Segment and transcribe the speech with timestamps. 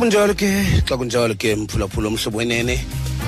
[0.00, 0.48] kunjalo ke
[0.88, 2.80] xa kunjalo ke mphulaphula omhlobo wenene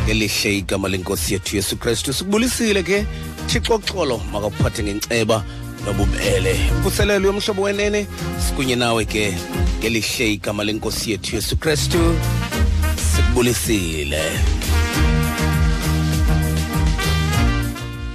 [0.05, 2.13] ngelihle igama lenkosi yethu yesu kristu.
[2.13, 3.05] Sikubulisile ke
[3.47, 5.45] thixo xolo makakuphathe ngenceba
[5.85, 6.57] nobubele.
[6.81, 8.07] Mvuselelo yomhlobo wenene
[8.39, 9.35] sikunye nawe ke
[9.79, 11.99] ngelihle igama lenkosi yethu yesu kristu.
[12.97, 14.23] Sikubulisile.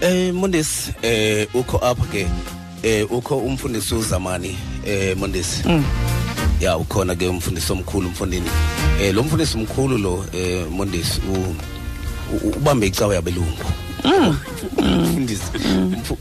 [0.01, 2.27] Eh mondesi eh ukho apha ke
[2.83, 6.06] eh ukho umfundisi uzamani eh mondesi mm.
[6.61, 8.49] Ya ukhona ke umfundisi omkhulu umfundini.
[9.01, 11.21] Eh lo mfundisi omkhulu lo eh mondesi
[12.55, 13.65] ubambe icawa yabelungu.
[14.77, 15.43] Umfundisi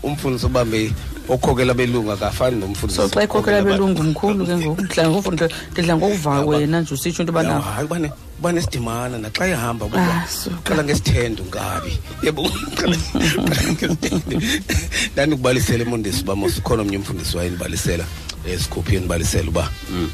[0.02, 0.92] umfundisi ubambe
[1.28, 6.40] okhokela belungu akafani nomfundisi so xa ikhokhela belungu mkhulu ke ngoku ndidla ngokufunda ndidla ngokuva
[6.40, 10.56] wena nje usitsho into yobana hayi ubane ubane sidimana naxa ehamba Ah, suka.
[10.64, 12.42] qala ngesithendo ngabi yebo
[12.78, 12.96] qala
[13.42, 14.38] qala ngesithendo
[15.12, 18.04] ndandikubalisela emondisi uba mos ukhona omnye umfundisi wayenibalisela
[18.46, 20.10] esikhuphi enibalisela uba u- u- u- u-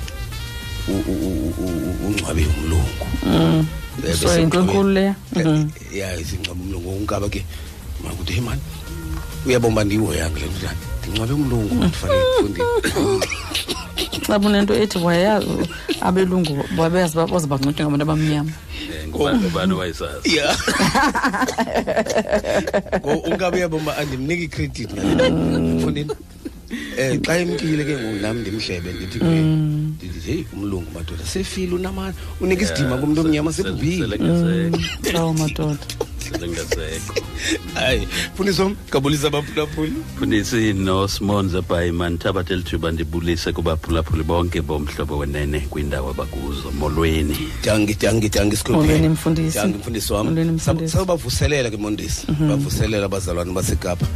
[0.88, 3.04] ungcwabe umlungu.
[3.26, 5.68] Eh, so bese yinto kuxhunywa- enkulu leya Eh, Mhm.
[5.94, 6.88] ya isingcwabe umlungu.
[6.90, 7.44] Unkaba ke
[8.04, 8.60] makuthi hey mani
[9.46, 10.68] uyabona uba ndiyihoyanga le nto
[11.02, 12.66] ndingcwabe umlungu ndifanele mfundini
[14.26, 15.46] xa bunento ethi wayayazi
[16.00, 18.52] abelungu babeyazi uba baze banxitywe ngabantu abamnyama.
[19.08, 20.46] Ngubani ubani wayesazi ya.
[23.02, 26.10] Ngo- ungabe uyabona uba andimniki credit ngale mfundini
[26.98, 29.42] eh xa emkile ke ngoku nami ndimhlebe ndithi kuye
[29.96, 34.04] ndithi heyi umlungu madoda sefile unamana unika isidima kumntu omnyama sekubhile.
[34.08, 35.84] selengasekho lawo madoda.
[36.22, 37.14] Selengasekho
[37.74, 45.60] hayi mfundisi wam gabulisa abaphulaphuli fundisi nosmonze bhayiman thabatha elithuba ndibulise kubaphulaphuli bonke bomhlobo wenene
[45.60, 47.36] kwiindawo abakuzo molweni.
[47.64, 49.58] Dangi dangi dangi Molweni, mfundisi.
[49.58, 50.26] dangi mfundisi wam.
[50.26, 50.96] Molweni, mfundisi.
[50.96, 54.06] sabavuselela ke mondisi bavuselela abazalwane basekapa.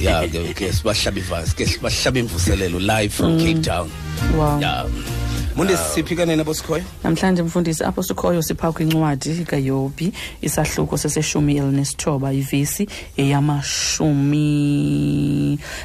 [0.00, 3.90] Ya ke ke sibahlaba ivasi ke sibahlaba imvuselelo live from cape town.
[4.36, 4.60] Wow.
[4.60, 4.84] Ya.
[4.84, 5.25] mondisi
[5.94, 14.38] siphi kanene abosikhoyo namhlanje mfundisi apho sikhoyo sipha kwincwadi kayobi isahluko seseshumi elinesithoba ivesi eyamashumi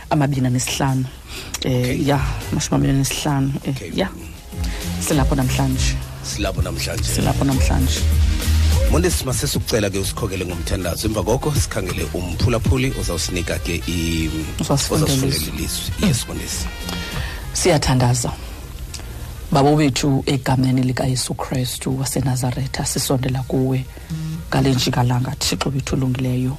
[0.10, 1.06] amabini anesihlanu
[1.64, 2.20] eh ya
[2.52, 3.92] amashumi amabini anesihlanu eh, Okay.
[3.96, 4.10] ya.
[5.00, 5.96] Silapho namhlanje.
[6.24, 7.04] Silapho namhlanje.
[7.04, 8.00] Silapho namhlanje.
[8.92, 11.08] Mondisi masesikucela ke usikhokele ngomthandazo.
[11.08, 13.82] Emva koko sikhangele umphulaphuli ozawusinika ke
[14.60, 15.64] Uzawusifundela ilizwi.
[16.08, 16.66] Yes mondisi
[17.54, 18.32] siyathandaza.
[19.52, 23.86] Babo bethu egameni likayesu kristu wasenazaretha sisondela kuwe
[24.50, 26.58] ngale njikalanga thixo bethu olungileyo.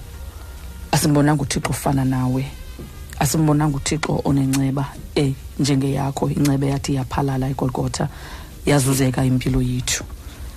[0.93, 2.47] Asimbonanga uthixo ufana nawe.
[3.19, 6.31] Asimbonanga uthixo onenceba e njengeyakho.
[6.31, 8.09] Inceba yathi yaphalala egolgotha
[8.67, 10.05] yazuzeka impilo yethu.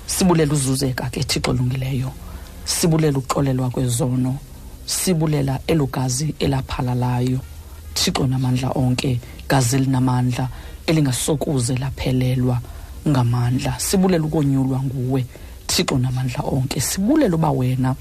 [0.05, 2.11] Sibulela uzuzeka ke thixo olungileyo.
[2.65, 4.37] Sibulela uxolelwa kwezono.
[4.85, 7.39] Sibulela elugazi elaphalalayo.
[7.93, 10.49] Thixo namandla onke gazi elinamandla.
[10.87, 12.59] Elingasokuze laphelelwa
[13.07, 13.79] ngamandla.
[13.79, 15.25] Sibulela ukonyulwa nguwe
[15.67, 16.81] thixo namandla onke.
[16.81, 17.95] Sibulela uba wena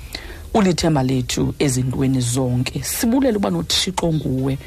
[0.54, 2.82] ulithemba lethu ezintweni zonke.
[2.82, 4.58] Sibulela uba nothixo nguwe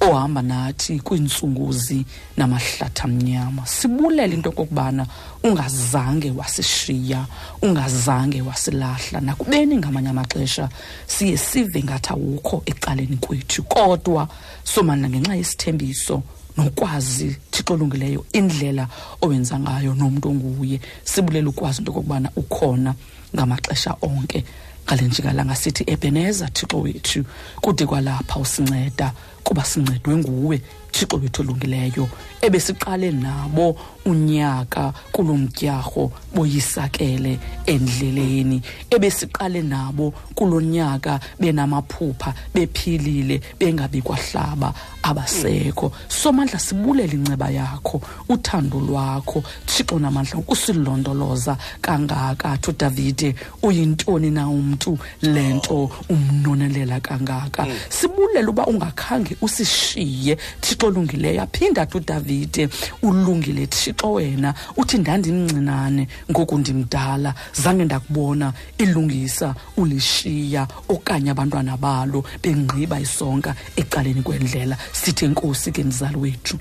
[0.00, 2.04] ohamba nathi kwiintsunguzi
[2.36, 5.06] namahlatha amnyama sibulela into okokubana
[5.42, 7.26] ungazange wasishiya
[7.62, 9.20] ungazange wasilahla.
[9.20, 10.68] Nakubeni ngamanye amaxesha
[11.06, 13.62] siye sive ngathi awukho ecaleni kwethu.
[13.62, 14.28] Kodwa
[14.64, 16.22] somana ngenxa yesithembiso
[16.56, 18.88] nokwazi thixo olungileyo indlela
[19.20, 20.80] owenza ngayo nomntu onguye.
[21.04, 22.94] Sibulela ukwazi into okokubana ukhona
[23.34, 24.44] ngamaxesha onke
[24.86, 27.24] ngale njikalanga sithi ebeneza thixo wethu.
[27.60, 29.12] Kude kwalapha usinceda.
[29.44, 30.60] Kuba sincedwe nguwe
[30.92, 32.08] thixo wethu olungileyo
[32.40, 44.74] ebesiqale nabo unyaka kulo mtyarho boyisakele endleleni ebesiqale nabo kulo nyaka benamaphupha bephilile bengabi kwahlaba
[45.04, 45.92] abasekho.
[46.08, 49.42] Somandla sibulela inceba yakho uthando lwakho.
[49.66, 53.34] Thixo namandla ukusilondoloza kangaka thu davide.
[53.62, 54.98] Uyintoni na umntu?
[55.22, 57.66] Le nto umnonelela kangaka.
[57.88, 60.36] Sibulela uba ungakhange usishiye.
[60.60, 62.68] Thixo olungileyo aphinda athi udavide
[63.02, 64.54] ulungile thixo wena.
[64.76, 67.34] Uthi ndandimncinane ngoku ndimdala.
[67.52, 74.76] Zange ndakubona ilungisa ulishiya okanye abantwana balo bengqiba isonka ecaleni kwendlela.
[74.92, 76.58] Sithi enkosi ke mzali wethu.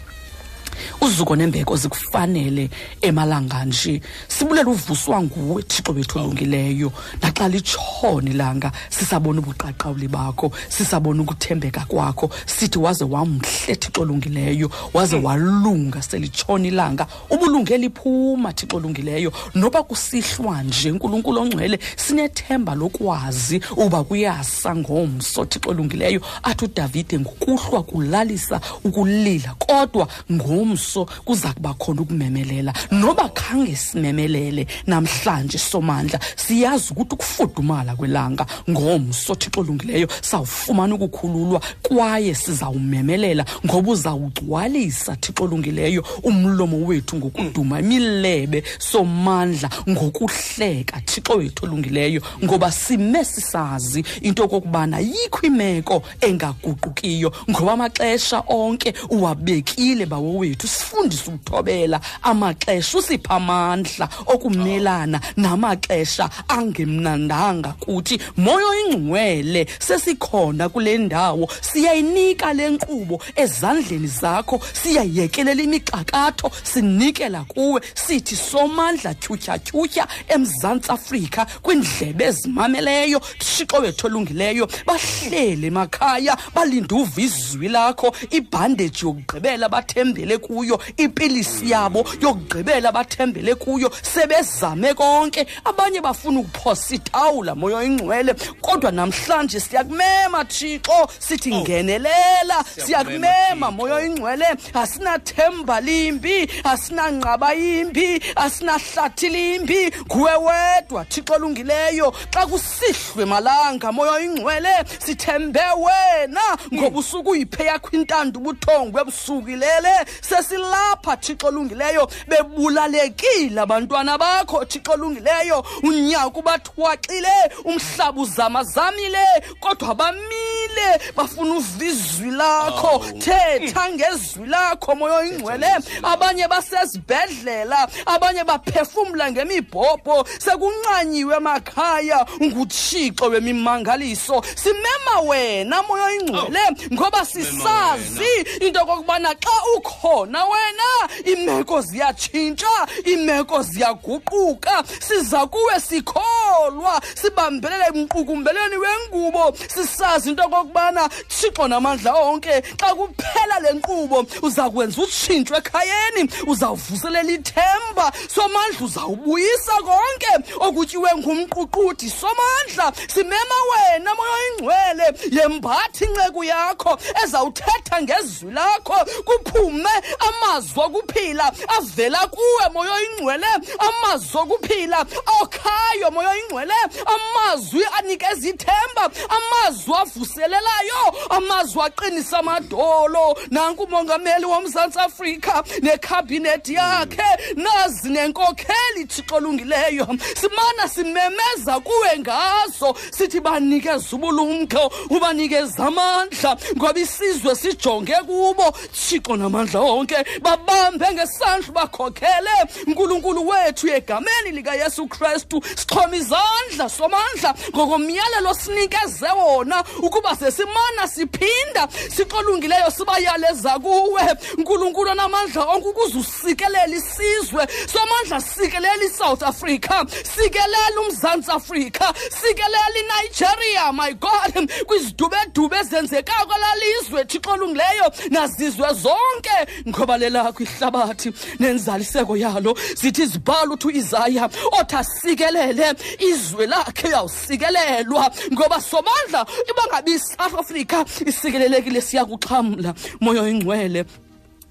[1.02, 2.70] Uzuko nembeko zikufanele
[3.02, 4.02] emalanga nje.
[4.28, 6.92] Sibulela uvuswa nguwe thixo bethu olungileyo.
[7.22, 12.30] Naxa litshona ilanga sisabona ubuqaqawuli bakho sisabona ukuthembeka kwakho.
[12.46, 14.70] Sithi waze wamhle thixo olungileyo.
[14.94, 17.08] Waze walunga selitshona ilanga.
[17.30, 19.32] Ubulunge liphuma thixo olungileyo.
[19.56, 26.22] Noba kusihlwa nje nkulunkulu ongcwele sinethemba lokwazi uba kuyasa ngomso thixo olungileyo.
[26.44, 32.74] Athi udavide ngokuhlwa kulalisa ukulila kodwa ngom ngomso kuza kuba khona ukumemelela.
[32.92, 42.36] Noba khange simemelele namhlanje somandla siyazi ukuthi ukufudumala kwelanga ngomso thixo olungileyo sawufumana ukukhululwa kwaye
[42.36, 52.72] sizawumemelela ngoba uzawugcwalisa thixo olungileyo umlomo wethu ngokuduma imilebe somandla ngokuhleka thixo wethu olungileyo ngoba
[52.72, 62.00] sime sisazi into yokokubana yikho imeko engaguqukiyo ngoba amaxesha onke uwabekile bawo wethu sifundise ukuthobela
[62.22, 71.50] amaxesha usipha amandla okumelana namaxesha angemnandanga kuthi moyo ingcwele sesikhona kule ndawo.
[71.62, 77.82] Siyayinika le nkqubo ezandleni zakho siyayekelela imixakatho sinikela kuwe.
[77.96, 84.68] Sithi somandla tyhutyhatyhutyha emzantsi afrika kwiindlebe ezimameleyo thixo wethu olungileyo.
[84.86, 93.92] Bahlele emakhaya balinde uva izwi lakho ibhandeji yokugqibela bathembele kuyo ipilisi yabo yokugqibela bathembele kuyo
[94.02, 95.48] sebezame konke.
[95.66, 104.46] Abanye bafuna ukuphosa itawula moyo ingcwele kodwa namhlanje siyakumema thixo sithi ngenelela siyakumema moyo ingcwele
[104.74, 114.74] asinathemba limbi asinanqaba yimbi asinahlathi limbi nguwe wedwa thixo olungileyo xa kusihlwe malanga moyo ingcwele
[115.00, 116.42] sithembe wena
[116.74, 119.96] ngoba usuke uyiphe yakho intando ubuthongo ebusukilele
[120.34, 122.08] sesilapha thixo olungileyo.
[122.28, 125.64] Bebulalekile abantwana bakho thixo olungileyo.
[125.84, 127.36] Unyaka ubathwaxile
[127.66, 129.26] umhlaba uzamazamile
[129.60, 130.90] kodwa bamile.
[131.16, 135.68] Bafuna uva izwi lakho thetha ngezwi lakho moyo ingcwele.
[136.04, 140.26] abanye basezibhedlela abanye baphefumla ngemibhobho.
[140.40, 144.44] Sekunqanyiwe emakhaya nguthixo wemimangaliso.
[144.56, 146.60] Simema wena moyo ingcwele
[146.94, 151.10] ngoba sisazi into okokubana xa ukhona wena.
[151.28, 154.84] Iimeko ziyatshintsha iimeko ziyaguquka.
[155.08, 159.54] Siza kuwe sikholwa sibambelele emqukumbeleni wengubo.
[159.76, 167.32] Sisazi into okokubana thixo namandla onke xa kuphela le nkqubo uza kwenza utshintsho ekhayeni uzawuvuselela
[167.32, 168.12] ithemba.
[168.36, 172.10] Somandla uzawubuyisa konke okutyiwe ngumququdi.
[172.10, 178.96] Somandla simema wena moyo ingcwele yembathi inceku yakho ezawuthetha ngezwi lakho
[179.26, 179.90] kuphume
[180.20, 183.48] amazwi okuphila avela kuwe moyo ingcwele
[183.80, 185.06] amazwi okuphila
[185.42, 186.74] okhayo moyo ingcwele
[187.06, 189.10] amazwi anikeza ithemba.
[189.30, 191.02] Amazwi avuselelayo.
[191.30, 193.38] Amazwi aqinisa amadolo.
[193.52, 197.56] Nanku umongameli womzantsi afrika nekhabhinethi yakhe.
[197.56, 200.08] Nazi nenkokheli thixo olungileyo.
[200.36, 202.96] Simana simemeza kuwe ngazo.
[203.12, 206.58] Sithi banikeza ubulumko ubanikeza amandla.
[206.78, 208.72] Ngoba isizwe sijonge kubo.
[208.92, 210.03] Thixo namandla onke.
[210.42, 212.56] Babambe ngesandla bakhokhele
[212.88, 215.62] nkulunkulu wethu egameni likayesu kristu.
[215.76, 224.24] Sixhoma izandla somandla ngokomyalelo sinikeze wona ukuba sesimana siphinda siqolungileyo sibayaleza kuwe.
[224.58, 227.68] Nkulunkulu onamandla onke ukuze usikelela isizwe.
[227.94, 230.06] Somandla sikelela isouth africa
[230.36, 234.72] sikelela umzantsi afrika sikelela inigeria my god.
[234.88, 239.58] Kwizidubedube ezenzekayo kwelaa lizwe thixo olungileyo nazizwe zonke
[239.94, 241.30] ngoba lelakho ihlabathi
[241.60, 242.76] nenzaliseko yalo.
[242.96, 244.50] Zithi zibhala uthi uisaya
[244.80, 252.94] othi asikelele izwe lakhe uyawusikelelwa ngoba somandla iba ngabi isouth africa isikelelekile siyakuxhamla.
[253.22, 254.06] Moyo ingcwele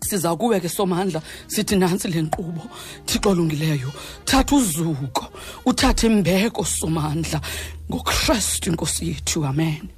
[0.00, 1.22] siza kuwe ke somandla.
[1.46, 2.62] Sithi nantsi le nkqubo
[3.06, 3.90] thixo olungileyo
[4.24, 5.24] thatha uzuko
[5.66, 7.40] uthathe imbeko somandla.
[7.88, 9.88] Ngokristu inkosi yethu amen.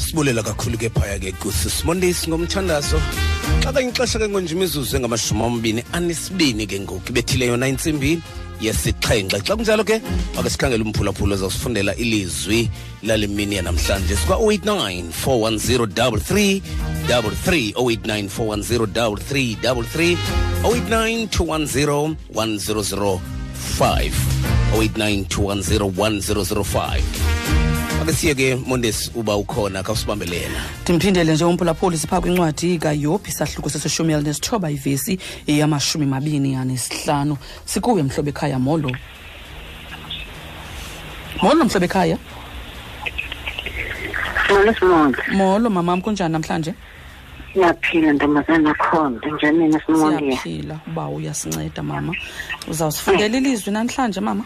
[0.00, 3.00] Sibulela kakhulu ke phaya ke kusisibondisi ngomthandazo.
[3.62, 8.20] Xa kanye ixesha ke ngonje imizuzu engamashumi amabini anesibini ke ngoku ibethile yona intsimbi
[8.60, 9.40] yesixhenxe.
[9.44, 10.00] Xa kunjalo ke
[10.38, 12.70] ake sikhangele umphulaphula ozawusifundela ilizwi
[13.02, 14.16] lale mini yanamhlanje.
[14.16, 16.60] Sikwa 089 410
[17.06, 20.16] 33 089 410
[20.62, 24.12] 089 210 1005
[24.72, 27.59] 089 210 1005
[28.02, 34.12] ake siye ke mondesi uba ukhona khawusibambelela ndimphindele nje umphulaphuli sipha kwincwadi kayobhi sahluko sesishumi
[34.12, 38.90] elinesithoba ivesi yamashumi mabini anesihlanu sikuwe mhlobo ekhaya molo.
[41.42, 42.18] Molo mhlobo ekhaya.
[44.50, 45.24] Molo Simondla.
[45.32, 46.74] molo mamam kunjani namhlanje?
[47.52, 49.20] Siyaphila ntombazana khona.
[49.34, 50.18] Njani mina Simondla?
[50.18, 50.80] siyaphila.
[50.86, 52.14] Uba uyasinceda mama.
[52.68, 54.44] Uzawusifundela ilizwi namhlanje mama.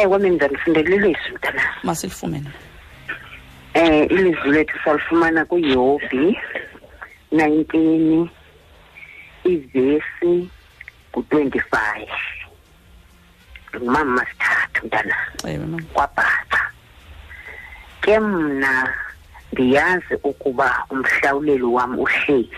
[0.00, 1.62] Ewe mina ngizalifundela ilizwi mntana.
[1.82, 2.50] masilifumene.
[3.74, 6.38] Eh ilizwi lethu salifumana kuYobi
[7.32, 8.28] 19
[9.44, 10.50] ivesi
[11.12, 12.08] ku25
[13.76, 15.16] ngumama sithathu mntana.
[15.92, 16.60] Kwabhaca.
[18.00, 18.94] Ke mna
[19.52, 22.50] ndiyazi ukuba umhlawuleli wam uhleli.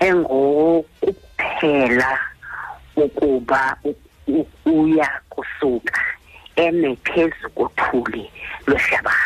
[0.00, 2.18] Engokuphela
[2.96, 3.76] ukuba
[4.64, 6.00] uya kusuka
[6.56, 8.30] eme phezu kothuli
[8.66, 9.18] lwehlabathi.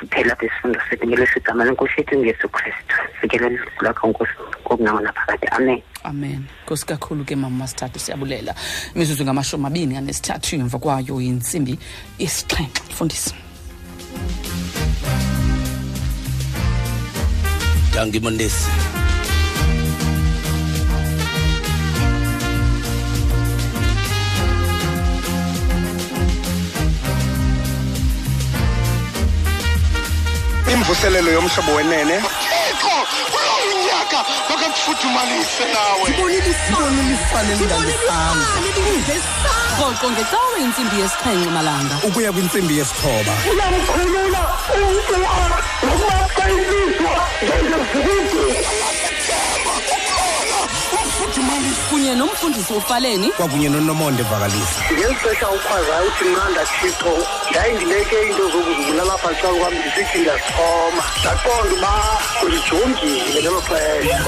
[0.00, 2.94] Siphela apha isifundo sethu ngelesi igama lenkosi yethu ngesu kristu.
[3.20, 4.32] Sikelela ilizwi lakho nkosi
[4.64, 5.46] kokunako naphakade.
[5.48, 5.82] Amen.
[6.04, 6.44] Amen.
[6.64, 8.54] Nkosi kakhulu ke mama masithathu siyabulela.
[8.94, 11.78] Imizuzu ngamashumi abini anesithathu emva kwayo yintsimbi
[12.18, 12.82] yesixhenxe.
[12.90, 13.34] Mfundisi.
[17.94, 18.20] Danki
[30.82, 32.16] imvuselelo yomhlobo wenene.
[32.18, 32.96] Thixo
[33.32, 33.54] kulo
[33.86, 34.18] nyaka
[34.50, 36.06] makakufuthumalise nawe
[39.78, 41.94] rhoqo ngecawe intsimbi yesixhenxe malanga.
[42.06, 43.32] Ukuya kwintsimbi yesithoba.
[43.50, 44.42] Uyamkhulula
[44.74, 45.14] umntu
[45.82, 47.12] nokuba xa ilizwa
[47.42, 48.44] njengezikwidi
[51.42, 58.50] ufuthumalise kunye nomfundisi ufaleni kwakunye nonomonde vakalisa ngeli xesha ukhwazayo uthi mnanda thixo ndayindibeke into
[58.50, 61.92] zokuzibulala apha xa kwam ndisithi ndiyazixhoma ndaqonda uba
[62.42, 64.24] undijongile ngelo xesha.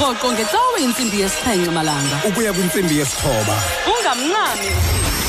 [0.00, 2.16] Rhoqo ngecawe intsimbi yesixhenxe malanga.
[2.28, 3.56] Ukuya kwintsimbi yesithoba.
[3.86, 4.70] Ungamncami.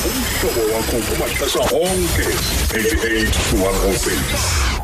[0.06, 2.26] Umhlobo wakho kumaxesha onke
[2.68, 4.75] 88 to 106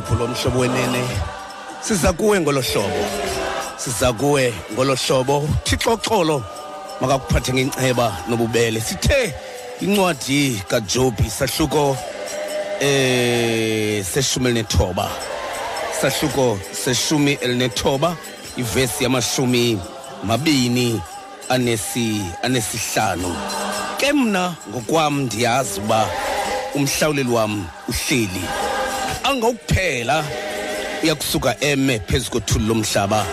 [0.00, 1.08] phulaphula umhlobo wenene.
[1.80, 3.04] Siza kuwe ngolo hlobo.
[3.76, 5.48] Siza kuwe ngolo hlobo.
[5.64, 6.42] Thixo xolo
[7.00, 8.80] makakuphathe ngenceba nobubele.
[8.80, 9.34] Sithe
[9.80, 11.96] incwadi kajobi sahluko
[12.80, 15.10] eh seshumi elinethoba
[16.00, 18.16] sahluko seshumi elinethoba
[18.56, 19.78] ivesi yamashumi
[20.24, 21.00] mabini
[21.48, 23.36] anesi anesihlanu.
[23.98, 26.06] Ke mna ngokwam ndiyazi uba
[26.74, 28.67] umhlawuleli wam uhleli.
[29.28, 30.24] Angawukuphela
[31.02, 33.26] uyakusuka eme phezu kothuli lomhlaba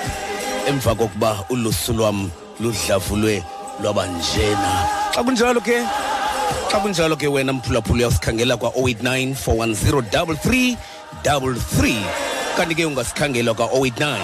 [0.67, 3.43] emva kokuba ulusu lwam ludlavulwe
[3.81, 5.83] lwabanjena xa kunjalo ke
[6.71, 10.75] xa kunjalo ke wena mphulaphula uyawusikhangela kwa-089 410
[11.23, 11.95] 33
[12.57, 14.17] kanti ke ungasikhangela kwa-089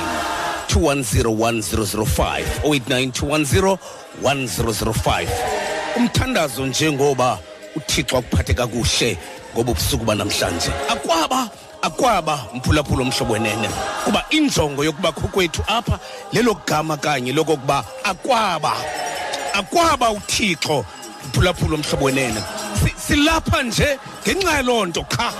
[0.68, 3.78] 2101005 089
[4.24, 5.28] 2101005
[5.98, 7.40] umthandazo njengoba
[7.76, 9.18] uthixo akuphathe kakuhle
[9.54, 10.72] ngoba ubusuku banamhlanje.
[10.90, 11.50] Akwaba
[11.82, 13.70] akwaba mphulaphula omhlobo wenene.
[14.06, 16.00] Kuba injongo yokubakho kwethu apha
[16.34, 18.74] lelo gama kanye lokokuba akwaba
[19.54, 20.86] akwaba uthixo
[21.28, 22.42] mphulaphula omhlobo wenene.
[22.84, 25.34] Si- silapha nje ngenxa yaloo nto qha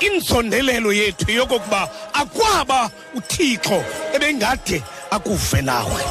[0.00, 6.02] inzondelelo yethu yokokuba akwaba uthixo ebengade akuve nawe.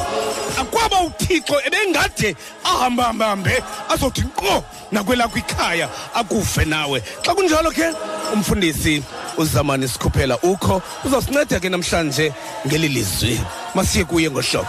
[0.60, 7.02] Akwaba uthixo ebengade ahambahambe azothi nkqo nakwelakho ikhaya akuve nawe.
[7.22, 7.92] Xa kunjalo ke
[8.32, 9.02] umfundisi
[9.38, 10.82] uzamani sikhuphela ukho.
[11.04, 12.32] Uzosinceda ke namhlanje
[12.66, 13.40] ngeli lizwi.
[13.74, 14.68] Masiye kuye ngohlobo.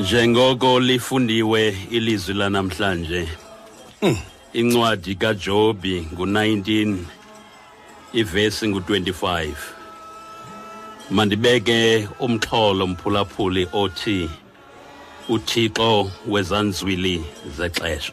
[0.00, 3.28] Njengoko lifundiwe ilizwi lanamhlanje
[4.52, 6.96] incwadi kaJobi ngu19
[8.12, 9.54] ivesi ngu25
[11.10, 14.30] mandibeke umxholo mphulaphuli othi
[15.28, 17.24] uthixo wezanzwili
[17.56, 18.12] zexesha.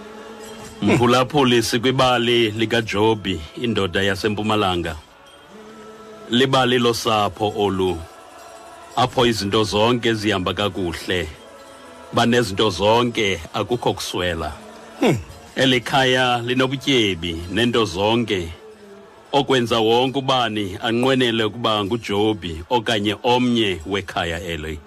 [0.82, 4.96] Mphulaphuli sikwibali likaJobi indoda yasempumalanga.
[6.30, 7.98] Libali losapho olu.
[8.96, 11.28] Apho izinto zonke zihamba kakuhle
[12.12, 14.52] banezinto zonke akukho kuswela.
[15.56, 18.52] Elikhaya linobutyebi nento zonke
[19.32, 24.80] okwenza wonke ubani anqwenele ukuba nguJobi okanye omnye wekhaya eli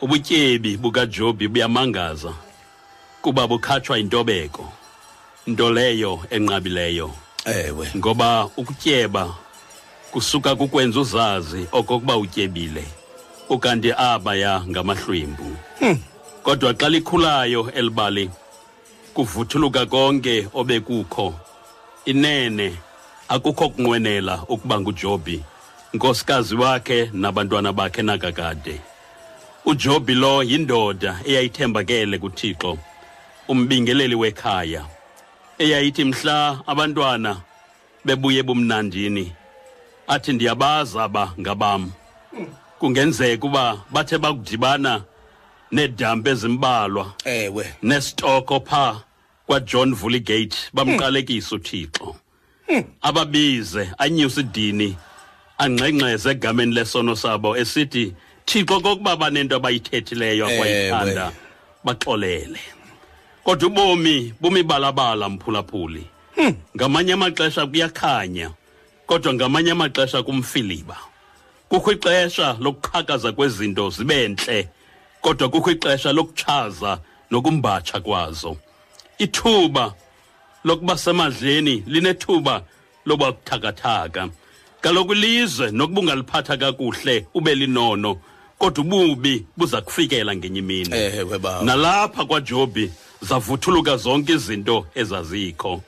[0.00, 2.32] ubutyebi bukaJobi buyamangaza
[3.22, 4.72] kuba bukhatshwa intobeko
[5.46, 7.10] nto leyo enqabileyo.
[7.44, 7.90] Ewe.
[7.96, 9.34] Ngoba ukutyeba
[10.10, 12.84] kusuka kukwenza uzazi okokuba utyebile
[13.48, 15.56] ukanti abaya ngamahlwempu.
[16.42, 18.30] Kodwa xa likhulayo elibali
[19.14, 21.34] kuvuthuluka konke obekukho
[22.04, 22.76] inene
[23.32, 25.42] akukho kunqwenela ukuba nguJobi
[25.94, 28.80] nkosikazi wakhe nabantwana bakhe nakakade.
[29.64, 32.78] uJobi lo yindoda eyayithembakele kuThixo
[33.48, 34.82] umbingeleli wekhaya
[35.58, 37.36] eyayithi mhla abantwana
[38.04, 39.32] bebuye ebumnandini
[40.08, 41.92] athi ndiyabaza aba ngabam.
[42.78, 45.04] Kungenzeka uba bathe bakudibana
[45.72, 47.64] needampu ezimbalwa ewe.
[47.82, 49.00] nesitoko pha
[49.46, 52.21] kwaJohn Vulligate bamqalekisa uThixo.
[53.02, 54.96] Ababize anyuse idini
[55.58, 58.14] angxengxeze egameni lesono sabo esithi
[58.46, 60.54] Thixo kokuba banento abayithethileyo Ewe.
[60.54, 61.32] akwayithanda
[61.84, 62.60] baxolele.
[63.44, 66.06] Kodwa ubomi bumibalabala mphulaphuli.
[66.76, 68.50] Ngamanye amaxesha kuyakhanya
[69.06, 70.96] kodwa ngamanye amaxesha kumfiliba.
[71.68, 74.68] Kukho ixesha lokuqhakaza kwezinto zibe ntle
[75.20, 76.98] kodwa kukho ixesha lokuchaza
[77.30, 78.56] nokumbatsha kwazo.
[79.18, 79.94] Ithuba
[80.64, 82.62] lokuba semadleni linethuba
[83.06, 84.28] loba kuthakathaka
[84.80, 88.16] kaloku ilizwe nokuba ungaliphatha kakuhle ube linono
[88.58, 90.96] kodwa ububi buza kufikela ngenye imini.
[90.96, 91.62] Ewe baba.
[91.62, 92.90] Nalapha kwaJobi
[93.20, 95.82] zavuthuluka zonke izinto ezazikho.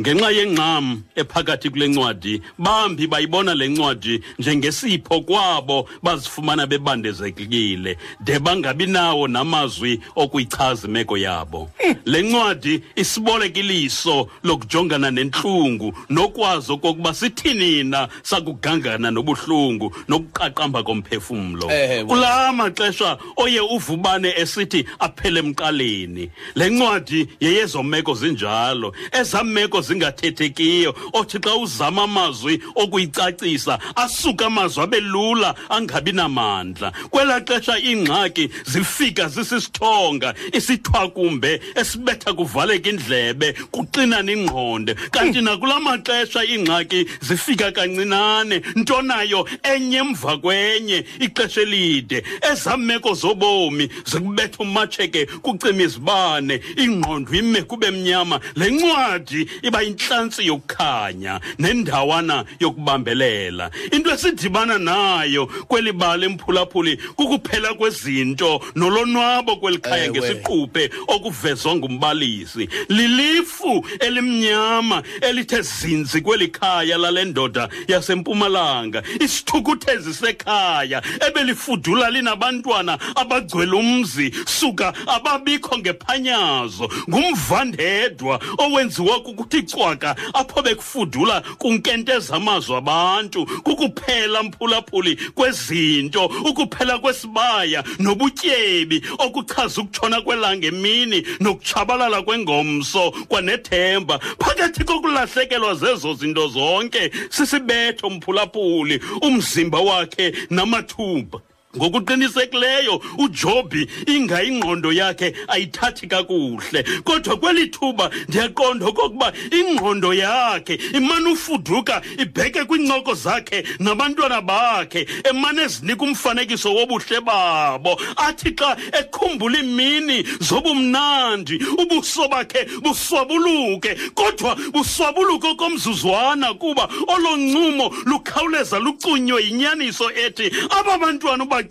[0.00, 7.96] Ngenxa yengqam ephakathi kule ncwadi bambi bayibona le ncwadi njengesipho kwabo bazifumana bebandezekile.
[8.20, 11.70] De bangabi nawo namazwi okuyichaza imeko yabo.
[12.04, 21.70] Le ncwadi isibolekiliso lokujongana nentlungu nokwazi okokuba sithini na sakugangana nobuhlungu nokuqaqamba komphefumlo.
[21.70, 22.04] Ewe.
[22.04, 26.30] kulaa maxesha oye uvubane esithi aphele emqaleni.
[26.54, 34.82] Le ncwadi yeyezo meko zinjalo ezaa meko zingathethekiyo othi xa uzama amazwi okuyicacisa asuka amazwi
[34.82, 36.92] abe lula angabi namandla.
[37.10, 47.06] Kwelaa xesha iingxaki zifika zisisithonga isithwakumbe esibetha kuvaleka indlebe kuxinana ingqondo kanti nakula maxesha iingxaki
[47.20, 52.24] zifika kancinane nto nayo enye emva kwenye ixesha elide.
[52.52, 58.40] Ezaa meko zobomi zikubetha umatsheke kucima izibane ingqondo ime kube mnyama.
[58.56, 68.62] Le ncwadi iba yintlantsi yokukhanya nendawana yokubambelela into esidibana nayo kweli bali emphulaphuli kukuphela kwezinto
[68.74, 70.10] nolonwabo kweli khaya Ewe.
[70.10, 82.10] ngesiquphe okuvezwa ngumbalisi lilifu elimnyama elithe zinzi kweli khaya lale ndoda yasempumalanga isithukuthezi sekhaya ebelifudula
[82.10, 93.46] linabantwana abagcwele umzi suka ababikho ngephanyazo ngumvandedwa owenziwa kukuthi cwaka apho bekufudula kunkenteza amazwi abantu
[93.46, 104.18] kukuphela mphulaphuli kwezinto ukuphela kwesibaya nobutyebi okuchaza ukutshona kwelanga emini nokutshabalala kwengomso kwanethemba.
[104.18, 111.40] Phakathi kokulahlekelwa zezo zinto zonke sisibetho mphulaphuli umzimba wakhe namathuba.
[111.76, 116.82] Ngokuqinisekileyo uJobi inga ingqondo yakhe ayithathi kakuhle.
[117.04, 125.62] Kodwa kweli thuba ndiyaqonda okokuba ingqondo yakhe imane ufuduka ibheke kwiincoko zakhe nabantwana bakhe emane
[125.62, 128.00] ezinika umfanekiso wobuhle babo.
[128.16, 133.94] Athi xa ekhumbula imini zobumnandi ubuso bakhe buswabuluke.
[134.14, 141.63] Kodwa buswabuluke komzuzwana kuba oloncumo lukhawuleza lucunywe yinyaniso ethi aba bantwana ubacingayo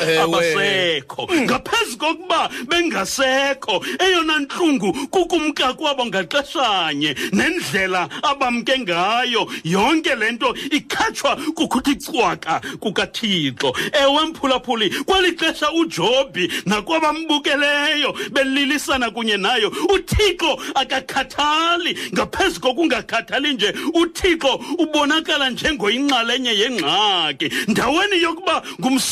[0.00, 0.18] Ewe.
[0.18, 1.28] abasekho.
[1.42, 11.36] Ngaphezu kokuba bengasekho eyona ntlungu kukumka kwabo ngaxeshanye nendlela abamke ngayo yonke le nto ikhatshwa
[11.54, 13.72] kukuthi cwaka kukathixo.
[13.92, 21.98] Ewe mphulaphuli kweli xesha ujobi nakwabambukeleyo belilisana kunye nayo uthixo akakhathali.
[22.14, 27.50] Ngaphezu kokungakhathali nje uthixo ubonakala njengoyinxalenye yengxaki.
[27.68, 28.62] Ndaweni yokuba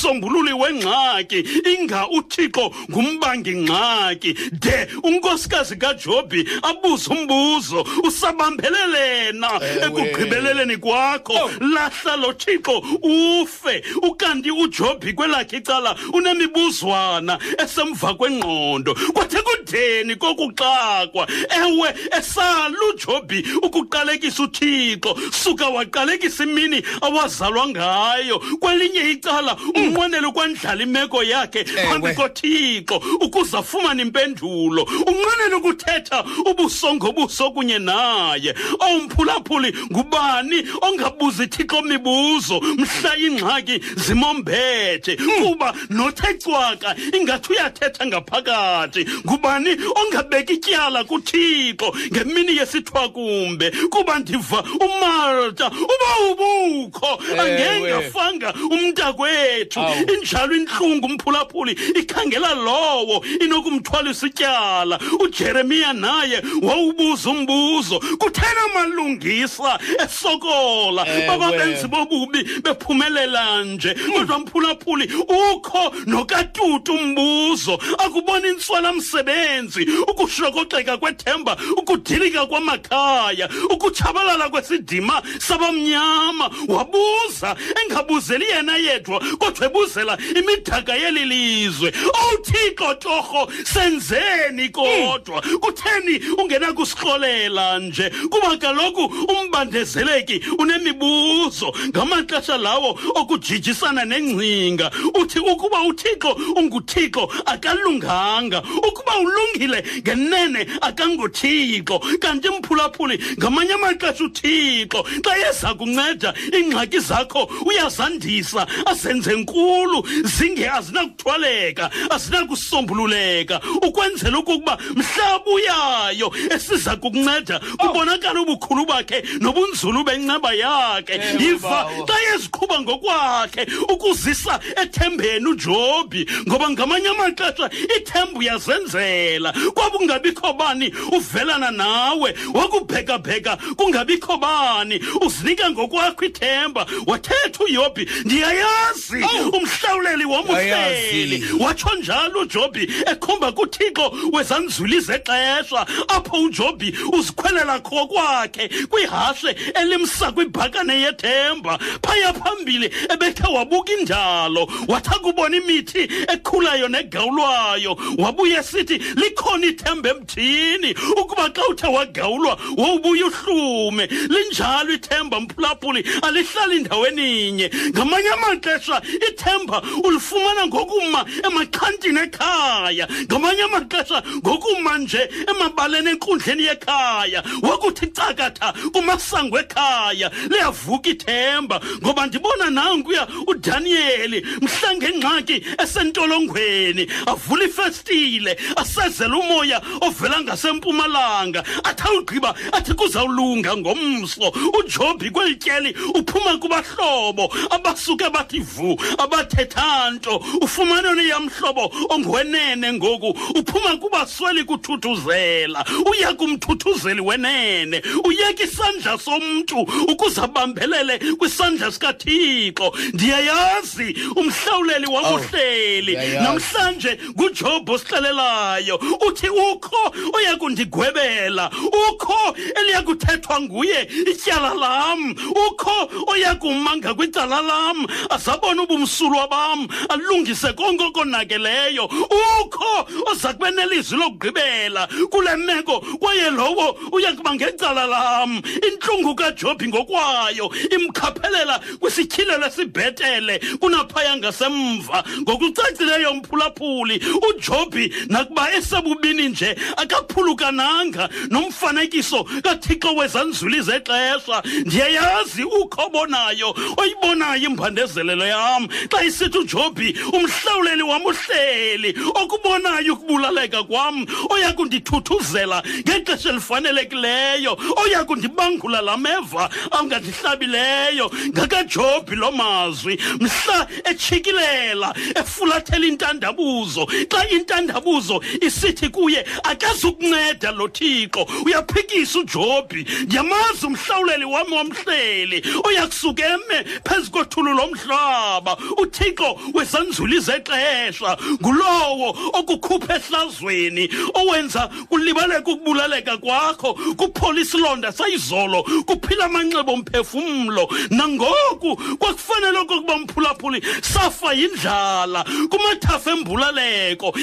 [0.01, 9.87] ngumsombululi wengxaki inga uthixo ngumbangi ngxaki de unkosikazi kajobi abuze umbuzo usabambelelena Ewe.
[9.87, 11.51] ekugqibeleleni kwakho.
[11.61, 13.83] Lahla lo thixo ufe.
[14.03, 18.95] Ukanti ujobi kwelakhe icala unemibuzwana esemva kwengqondo.
[19.13, 21.27] Kwathe kudeni kokuxakwa?
[21.51, 28.39] Ewe esala ujobi ukuqalekisa uthixo suka waqalekisa imini awazalwa ngayo.
[28.61, 29.57] Kwelinye icala
[29.91, 31.65] unqwenela ukwandlala imeko yakhe.
[31.65, 32.15] Phambi Ewe.
[32.15, 34.83] kothixo ukuze afumane impendulo.
[34.83, 38.55] Unqwenela ukuthetha ubuso ngobuso kunye naye.
[38.81, 42.61] Owumphulaphuli ngubani ongabuzi thixo mibuzo?
[42.61, 45.17] Mhla ingxaki zimombethe.
[45.17, 49.07] Kuba nothe cwaka ingathi uyathetha ngaphakathi.
[49.27, 57.21] Ngubani ongabeki ityala kuthixo ngemini yesithwakumbe kuba ndiva umalta uba ubukho.
[57.41, 59.80] Angengafanga umntakwethu.
[59.81, 60.15] Awu.
[60.15, 71.07] injalo intlungu umphulaphuli ikhangela lowo inokumthwalisa ityala ujeremiya naye wawubuza umbuzo kuthena malungisa esokola?
[71.09, 71.27] Ewe.
[71.27, 73.95] bababenzi bobubi bephumelela nje.
[73.95, 75.05] Kodwa mphulaphuli
[75.53, 86.51] ukho nokatutu umbuzo akubona intswela-msebenzi ukushokoxeka kwethemba ukudilika kwamakhaya ukutshabalala kwesidima sabamnyama.
[86.69, 91.93] Wabuza engabuzeli yena yedwa kodwa ebuzela imidaka yeli lizwe.
[92.21, 95.43] Owuthixo torho senzeni kodwa.
[95.61, 98.11] Kutheni ungenakusihlolela nje?
[98.31, 104.91] Kuba kaloku umbandezeleki unemibuzo ngamaxesha lawo okujijisana nengcinga.
[105.15, 111.99] Uthi ukuba uthixo unguthixo akalunganga ukuba ulungile ngenene akanguthixo.
[112.21, 121.91] Kanti mphulaphuli ngamanye amaxesha uthixo xa yeza kunceda iingxaki zakho uyazandisa azenze nkulu zinge azinakuthwaleka
[122.11, 123.61] azinakusombululeka.
[123.83, 131.15] Ukwenzela okokuba mhla buyayo esiza kukunceda kubonakala ubukhulu bakhe nobunzulu benceba yakhe.
[131.15, 132.07] Ewe, yiva bawo.
[132.07, 142.35] xa yeziqhuba ngokwakhe ukuzisa ethembeni ujobi ngoba ngamanye amaxesha ithemba uyazenzela kwakungabikho bani uvelana nawe
[142.55, 145.01] wakubhekabheka kungabikho bani.
[145.27, 149.21] Uzinika ngokwakho ithemba wathetha uyobhi ndiyayazi.
[149.53, 151.63] Umhlawuleli wamuhleli Ndiyayazi.
[151.65, 155.87] watsho njalo ujobi ekhomba kuthixo wezanzuli zexesha.
[156.09, 161.79] Apho ujobi uzikhwelela kho kwakhe kwihashe elimsa kwibhakane yethemba.
[162.03, 170.95] Phaya phambili ebethe wabuka indalo wathi akubona imithi ekhulayo negawulwayo wabuye esithi likhona ithemba emthini.
[171.17, 174.07] Ukuba xa uthe wagawulwa wowubuye uhlume.
[174.07, 177.71] Linjalo ithemba mphulaphuli alihlali ndaweninye.
[177.91, 183.09] Ngamanye amaxesha ithemba ulifumana ngokuma emaxhantini ekhaya.
[183.25, 187.43] Ngamanye amaxesha ngokuma nje emabaleni enkundleni yekhaya.
[187.63, 190.31] Wakuthi cakatha kumasango ekhaya.
[190.51, 201.65] Liyavuka ithemba ngoba ndibona nankuya udaniyeli mhla ngengxaki esentolongweni avula ifestile asezela umoya ovela ngasempumalanga.
[201.85, 204.53] Athi awugqiba athi kuzawulunga ngomso.
[204.79, 213.39] Ujobi kweli tyeli uphuma kubahlobo abasuke bathi vu abathetha nto ufumane neyamhlobo ongwenene ngoku.
[213.55, 215.85] Uphuma kubasweli kuthuthuzela.
[216.11, 218.03] Uya kumthuthuzeli wenene.
[218.25, 222.93] Uyeka isandla somntu ukuze abambelele kwisandla sikathixo.
[223.13, 226.45] Ndiyayazi umhlawuleli wamuhleli ndiyayazi.
[226.45, 229.01] namhlanje ngujob osixelelayo.
[229.29, 231.71] Uthi ukho oya kundigwebela
[232.11, 235.35] ukho eliya kuthethwa nguye ityala lam.
[235.67, 238.07] Ukho oya kumanga kwicala lam.
[238.31, 245.09] Azabona ubumsulwa bam alungise konke okonakeleyo ukho oza kube nelizwi lokugqibela.
[245.31, 248.63] Kule meko kwaye lowo uya kuba ngecala lam.
[248.89, 255.25] Intlungu kajobi ngokwayo imkhaphelela kwisityhilelo esibhetele kunaphaya ngasemva.
[255.41, 264.63] Ngokucacileyo mphulaphuli ujobi nakuba esebubini nje akaphulukananga nomfanekiso kathixo wezanzuli zexesha.
[264.85, 268.89] Ndiyayazi ukho obonayo oyibonayo imbandezelelo yam.
[269.09, 279.01] Xa isithi ujobi umhlawuleli wam uhleli okubonayo ukubulaleka kwam oya kundithuthuzela ngexesha elifanelekileyo oya kundibangula
[279.03, 283.19] la meva angandihlabileyo ngakajobi loo mazwi.
[283.41, 294.45] Mhla etshikilela efulathela intandabuzo xa intandabuzo isithi kuye akazukunceda lo thixo uyaphikisa ujobi ndiyamazi umhlawuleli
[294.45, 304.89] wami wamhleli oya kusuka eme phezu kothulu lomhlaba uthixo wezanzuli zexesha ngulowo okukhupha ehlazweni owenza
[305.09, 315.45] kulibaleka ukubulaleka kwakho kuphola isilonda sayizolo kuphila amanxeba omphefumlo nangoku kwakufanele okokuba mphulaphuli safa yindlala
[315.71, 317.35] kumathafa embulaleko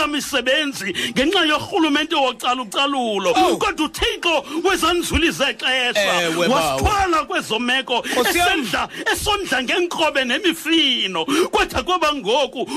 [0.00, 6.54] intswelamisebenzi ngenxa yorhulumente wocalucalulo kodwa uthixo wezanzuli zexesha Ewe, bawo.
[6.54, 8.48] wasithwala kwezo meko Nkosi yam.
[8.48, 12.68] esendla esondla ngenkrobe nemifino ngemifino kodwa kwaba ngoku.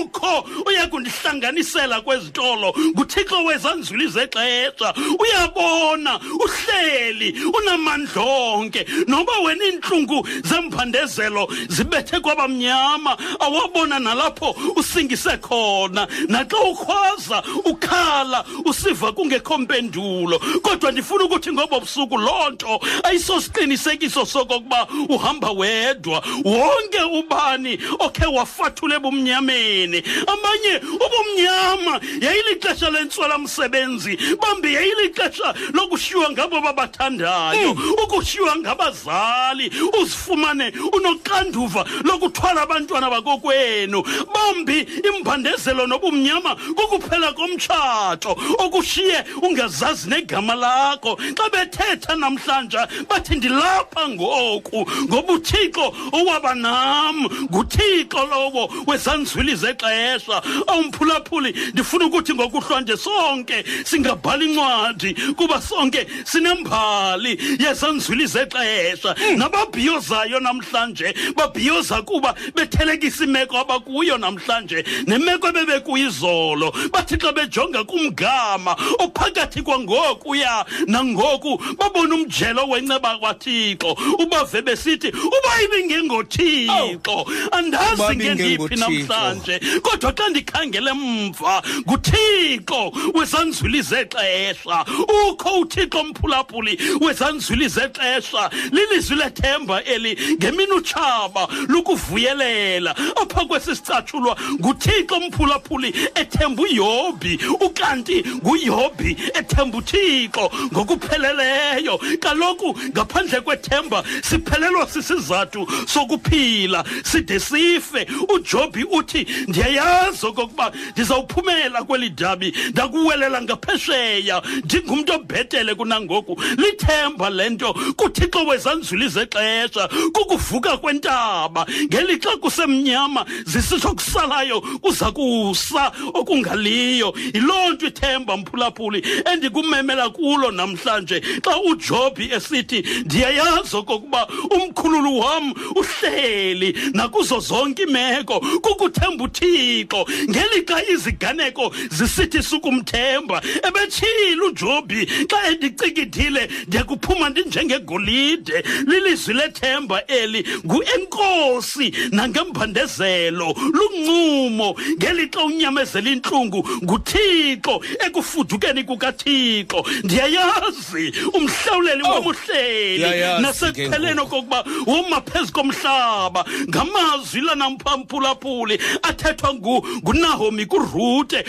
[0.00, 2.74] Ukho uyakundihlanganisela kwezitolo.
[2.96, 14.56] Nguthixo wezanzuli zexesha uyabona uhleli unamandla onke noba wena iintlungu zemphandezelo zibethe kwabamnyama awabona nalapho
[14.76, 16.08] usingise khona.
[16.28, 20.38] Naxa ukhwaza ukhala usiva kungekho mpendulo.
[20.62, 26.22] Kodwa ndifuna ukuthi ngobo busuku loo nto ayisosiqinisekiso sokokuba uhamba wedwa.
[26.44, 27.02] Wonke
[27.34, 30.02] ubani okhe wafathula ebumnyameni?
[30.26, 37.70] Amanye ubumnyama yayilixesha lentswelamsebenzi bambi yayilixesha lokushiywa ngabo babathandayo
[38.04, 39.70] ukushiywa ngabazali
[40.00, 44.02] uzifumane unoxanduva lokuthwala abantwana bakokwenu.
[44.34, 51.18] Bambi imbandezelo nobumnyama kukuphela komtshato okushiye ungazazi negama lakho.
[51.34, 61.54] Xa bethetha namhlanje bathi ndilapha ngoku ngoba uthixo owaba nam nguthixo lowo wezanzwili zexesha awumphulaphuli
[61.72, 72.34] ndifuna ukuthi ngokuhlwanje sonke singabhala incwadi kuba sonke sinembali yezanzwili zexesha nababhiyozayo namhlanje babhiyoza kuba
[72.54, 76.72] bethelekisa imeko abakuyo namhlanje nemeko ebebekuyizolo.
[76.92, 87.13] Bathi xa bejonga kumgama ophakathi kwangokuya nangoku babona umjelo wenceba kwathixo ubave besithi uba ibingengothixo.
[87.52, 89.60] Andazi Uba ngendiphi namhlanje?
[89.82, 94.84] Kodwa xa ndikhangele mva nguthixo wezanzwili zexesha.
[95.28, 98.50] Ukho uthixo mphulaphuli wezanzwili zexesha.
[98.72, 109.16] Lilizwi lethemba eli ngemini utshaba lukuvuyelela apha kwesi sicatshulwa nguthixo mphulaphuli ethemba uyobhi ukanti nguyobhi
[109.34, 111.98] ethemba uthixo ngokupheleleyo.
[112.20, 116.84] Kaloku ngaphandle kwethemba siphelelwa sisizathu sokuphila.
[117.04, 118.06] Side sife.
[118.28, 126.42] Ujobhi uthi ndiyayazi okokuba ndizawuphumela kweli dabi ndakuwelela ngaphesheya ndingumntu obhetele kunangoku.
[126.56, 131.66] Lithemba le nto kuthixo wezanzuli zexesha kukuvuka kwentaba.
[131.84, 137.14] Ngelixa kusemnyama zisitsho kusalayo kuza kusa okungaliyo.
[137.34, 141.20] Yiloo nto ithemba mphulaphuli endikumemela kulo namhlanje.
[141.44, 148.40] Xa ujobhi esithi ndiyayazi okokuba umkhululu wam uhleli nakuzo zonke imeko.
[148.40, 150.06] Kukuthemba uthixo.
[150.28, 158.64] Ngelixa iziganeko zisithi sukumthemba ebetshile ujobhi xa endicikithile ndiyakuphuma ndinjengegolide.
[158.86, 164.76] Lilizwi lethemba eli nguenkosi nangembandezelo luncumo.
[164.96, 169.84] Ngelixa unyamezela intlungu nguthixo ekufudukeni kukathixo.
[170.04, 176.44] Ndiyayazi umhlawuleli wam uhleli ndiyayazi nasekupheleni okokuba woma phezu komhlaba.
[176.84, 181.44] Ngamazwi lanamphulaphuli athethwa ngu- ngunahomi kurute.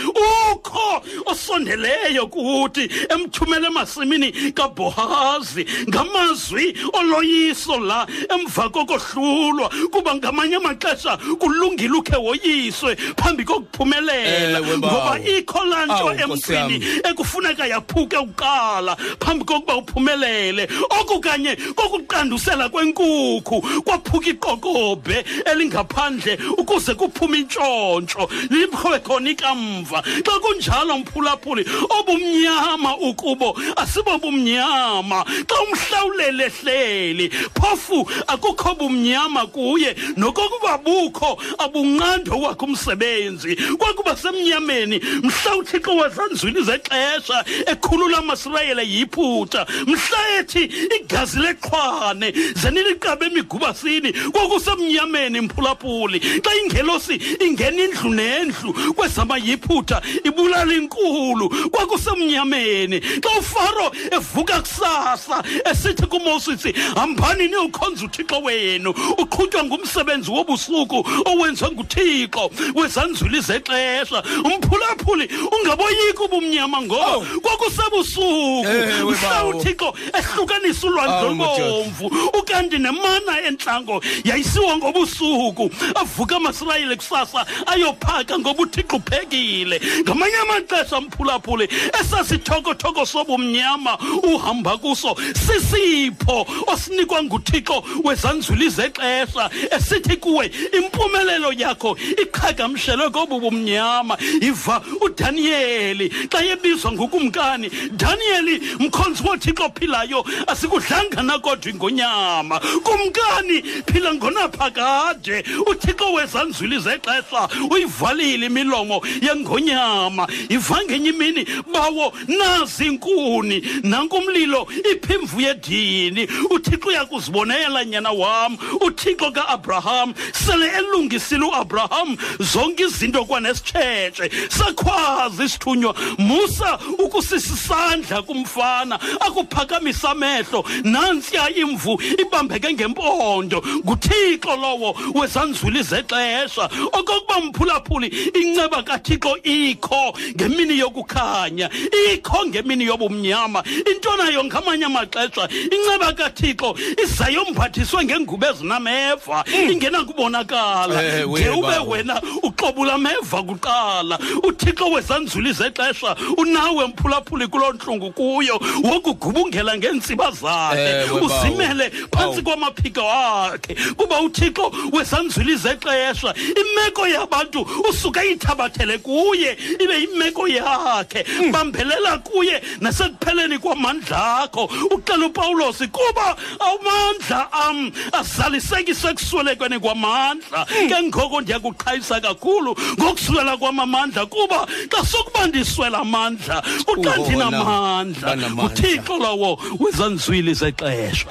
[0.52, 11.98] Ukho osondeleyo kuthi emthumela emasimini kabohazi ngamazwi oloyiso la emva kokohlulwa kuba ngamanye amaxesha kulungile
[11.98, 14.78] ukhe woyiswe phambi kokuphumelela bawo.
[14.78, 15.94] ngoba ikho laa nto
[16.24, 20.68] emntwini ekufuneka yaphuke kuqala phambi kokuba uphumelele.
[21.02, 28.30] Oku kanye kokuqandusela kwenkukhu kwaphuka iqokobhe elingaphandle ukuze kuphume intshontsho.
[28.50, 30.04] Libekho khona ikamva.
[30.26, 35.26] Xa kunjalo mphulaphuli obumnyama ukubo asibo bumnyama.
[35.48, 39.96] Xa umhlawuleli ehleli phofu akukho bumnyama kuye.
[40.18, 43.56] Nokokuba bukho abunqando wakho umsebenzi.
[43.78, 50.64] Kwakuba semnyameni mhla uthixo wazanzwili zexesha ekhulula amasirayeli yiphutha mhla ethi
[50.96, 55.15] igazi leqhwane zeniliqabe emigubasini kwakusemnyameni.
[55.16, 56.20] Mphulaphuli.
[56.20, 63.00] Xa ingelosi ingena indlu nendlu kwezamayiphuta ibulala inkulu kwakusemnyameni.
[63.00, 72.52] Xa ufaro evuka kusasa esithi kumosisi hambani niyokhonza uthixo wenu uqhutywa ngumsebenzi wobusuku owenziwe nguthixo
[72.76, 74.24] wezanzwili zexesha.
[74.44, 78.66] Umphulaphuli ungaboyiki ubumnyama ngoba kwakusebusuku.
[79.06, 82.06] Mhla uthixo ehlukanisa ulwandle olubomvu
[82.40, 91.70] ukanti nemana entlango yayisiwa ngobusuku avuka amasirayeli kusasa ayophaka ngoba uthixo uphekile ngamanye amaxesha mphulaphuli
[92.00, 103.40] esasithokothoko sobumnyama uhamba kuso sisipho osinikwa nguthixo wezanzwili zexesha esithi kuwe impumelelo yakho iqhagamshelwe kobu
[103.40, 112.60] bumnyama iva udaniyeli xa yebizwa ngukumkani daniyeli mkhonzi wothixo ophilayo asikudlanga nakodwa ingonyama.
[112.60, 121.48] Kumkani phila ngonaphakade kakade uthixo wezanzwili zexesha uyivalile imilomo yengonyama ivangenye imini.
[121.74, 123.64] Bawo nazi inkuni.
[123.84, 126.28] Nankumlilo iphimvu yedini.
[126.50, 128.58] Uthixo uyakuzibonela nyana wam.
[128.82, 135.96] Uthixo ka-abraham sele elungisile uabraham zonke izinto kwanesitshetshe sakhwaza isithunywa.
[136.18, 140.66] Musa ukusisisandla kumfana akuphakamisa amehlo.
[140.84, 143.64] Nantsiya imvu ibambeke ngempondo.
[143.86, 146.70] Nguthixo lowo wezanzwili zexesha.
[146.92, 151.70] Okokuba mphulaphuli inceba kathixo ikho ngemini yokukhanya
[152.14, 153.64] ikho ngemini yobumnyama.
[153.92, 161.04] Into nayo ngamanye amaxesha inceba kathixo izayomphathiswe ngeengubo ezinameva ingenakubonakala.
[161.04, 161.90] Ewe, nge ube bawo.
[161.90, 164.20] wena uxobula ameva kuqala.
[164.44, 170.82] Uthixo wezanzuli zexesha unawe mphulaphuli kuloo ntlungu kuyo wokugubungela ngeentsiba zakhe.
[170.82, 171.26] Ewe, bawo.
[171.26, 172.58] uzimele phantsi Bawo.
[172.58, 173.76] kwamaphiko akhe.
[173.98, 181.26] Kuba uthixo wezanzuli zexesha imeko yabantu usuke ithabathele kuye ibe yimeko yakhe.
[181.52, 184.70] Bambelela kuye nasekupheleni kwamandla akho.
[184.92, 190.66] Uxela upawulosi kuba amandla am azaliseki sekuswelekweni kwamandla.
[190.66, 198.28] Ke ngoko ndiyakuqhayisa kakhulu ngokuswela kwam amandla kuba xa sokuba ndiswela amandla uxa Ungona ndinamandla.
[198.28, 198.66] banamandla.
[198.66, 201.28] uthixo lowo wezanzwili zexesha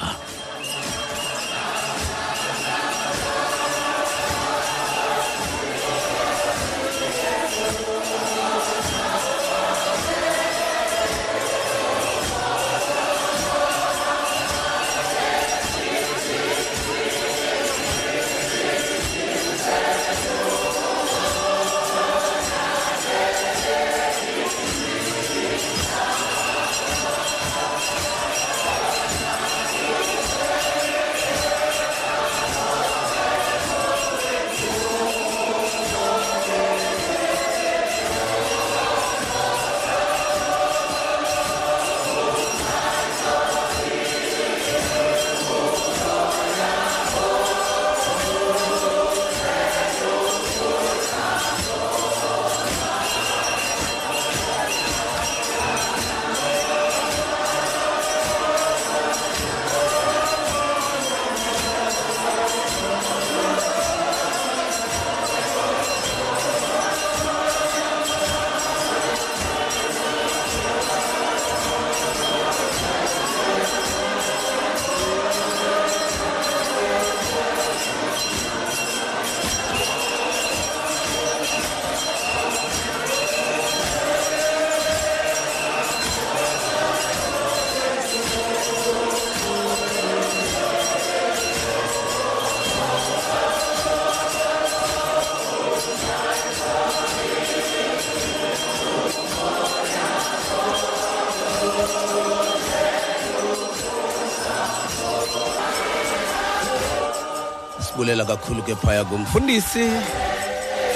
[108.44, 109.88] kakhulu ke phaya kumfundisi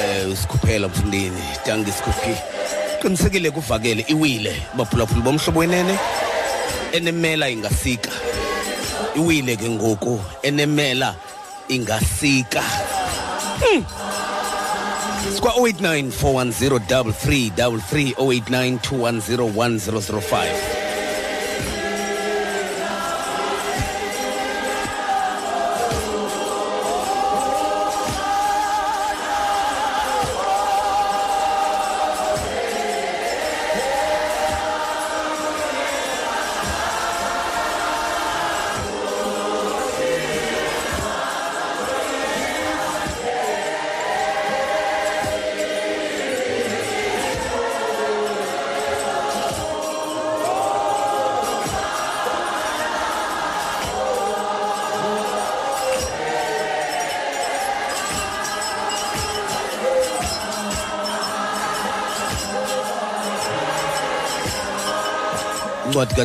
[0.04, 2.36] eh usikhuphela mfundini tangi sikhuphi
[3.00, 5.98] qinisekile kuvakele iwile baphulaphula bomhlobo wenene
[6.92, 8.10] enemela ingasika.
[9.16, 11.14] Iwile ke ngoku enemela
[11.68, 12.62] ingasika.
[13.64, 13.84] Hmm.
[15.34, 16.10] sikwa 089
[18.82, 20.77] 410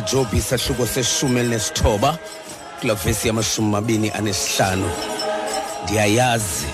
[0.00, 2.18] incwadi kajobi isahluko seshumi elinesithoba
[2.80, 4.90] kula vesi yamashumi mabini anesihlanu
[5.84, 6.66] ndiyayazi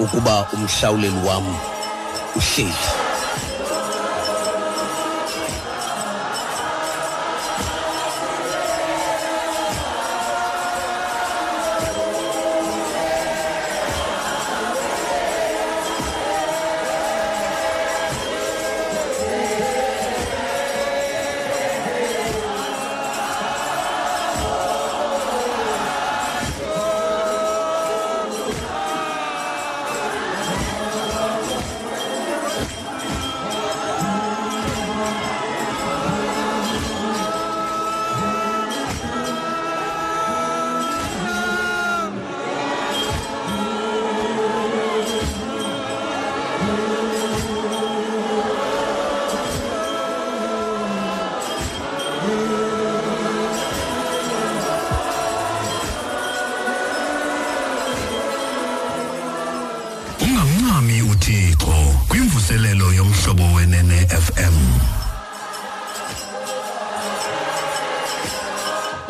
[0.00, 1.56] ukuba umhlawuleli wam
[2.36, 3.03] uhleli.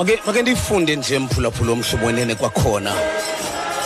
[0.04, 2.92] Make make ndifunde nje mphulaphula omhlobo wenene kwakhona.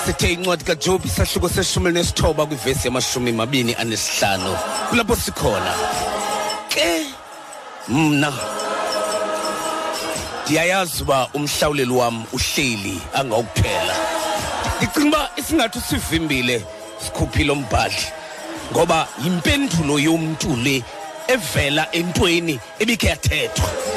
[0.07, 4.57] Sithe incwadi kajob isahluko seshumi nesithoba kwivesi yamashumi mabini anesihlanu
[4.91, 5.75] kulapho sikhona.
[6.69, 7.07] Ke
[7.89, 8.33] mna
[10.45, 13.97] ndiyayazi uba umhlawuleli wam uhleli angawukuphela
[14.77, 16.65] ndicinga uba isingathi usivimbile
[17.05, 18.07] sikhuphile umbhadli
[18.73, 20.83] ngoba yimpendulo yomntu le
[21.29, 23.88] evela entweni ebikhe yathethwa.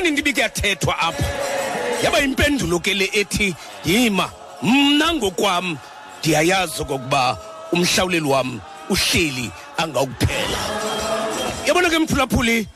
[0.00, 1.24] Ikhona into ibikhe yathethwa apha
[2.02, 4.30] yaba yimpendulo ke le ethi yima
[4.62, 5.76] mna ngokwam
[6.20, 7.38] ndiyayazi okokuba
[7.72, 10.58] umhlawuleli wam uhleli angawukuphela
[11.66, 12.66] yabona ke mphulaphuli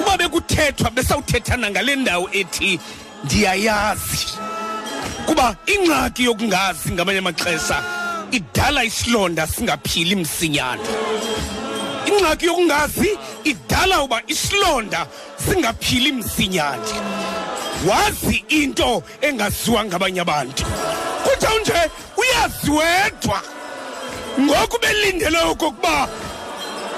[0.00, 2.80] uba bekuthethwa besawuthethana ngale ndawo ethi
[3.24, 4.26] ndiyayazi.
[5.26, 7.82] Kuba ingxaki yokungazi ngamanye amaxesha
[8.30, 10.82] idala isilonda singaphili msinyane.
[12.06, 15.06] Ingxaki yokungazi idala uba isilonda
[15.48, 16.88] singaphili msinyane.
[17.88, 20.64] Wazi into engaziwa ngabanye abantu.
[21.24, 23.42] Kuthiwa nje uyazi wedwa.
[24.40, 26.08] Ngoku belindele okokuba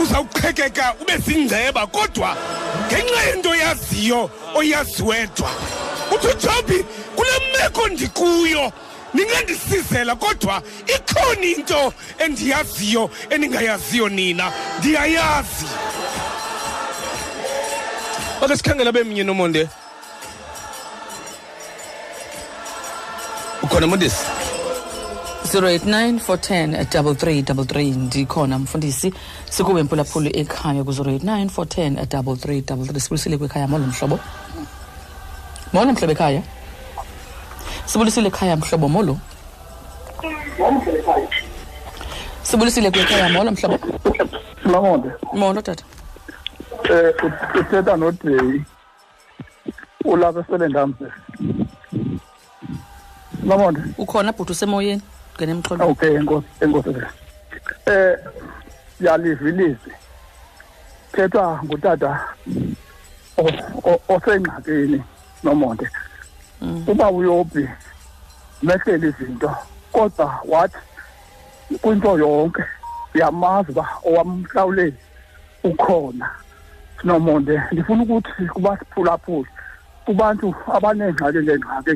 [0.01, 2.37] uzawuqhekeka ube zingceba kodwa
[2.87, 5.51] ngenxa yento oyaziyo oyazi wedwa.
[6.15, 6.85] Uthi ujobi
[7.17, 8.73] kule meko ndikuyo
[9.17, 10.63] ningandisizela kodwa
[10.95, 14.53] ikhona into endiyaziyo eningayaziyo nina.
[14.79, 15.67] Ndiyayazi.
[18.43, 19.69] Ake sikhangela bemnye nomonde?
[23.63, 24.25] Ukhona mondisi
[25.47, 29.13] 089 410 3333 ndikhona mfundisi.
[29.51, 34.19] Sikuwe mphulaphuli ekhaya ku-089 410 3333 sibulisile kwekhaya molo mhlobo.
[35.73, 36.43] Molo mhlobo ekhaya.
[37.87, 39.19] Sibulisile ekhaya mhlobo molo
[42.43, 43.79] sibulisile kwekhaya molo mhlobo
[44.65, 45.85] Mamonde, molo tata
[46.91, 48.61] eh ut- uthetha noDay
[50.05, 51.05] ulapha eSelendamse.
[53.45, 55.03] Mamonde, ukhona bhuti usemoyeni
[55.37, 56.91] ngene emxholo okay enkosi enkosi.
[57.87, 58.17] Eh
[59.01, 59.91] yalivilisi.
[61.13, 62.21] Thetha ngutata
[63.39, 65.03] o- o- osengxakini
[65.45, 65.87] nomonde.
[66.87, 67.69] Uba uyobi
[68.63, 69.51] mehlele izinto
[69.93, 70.77] kodwa wathi
[71.83, 72.65] kwinto yonke
[73.15, 74.99] uyamazi uba owamhlawuleli
[75.65, 76.31] ukhona.
[77.05, 79.49] Nomonde ndifuna ukuthi kubasiphulaphuli
[80.05, 81.95] kubantu abaneengxaki ngeengxaki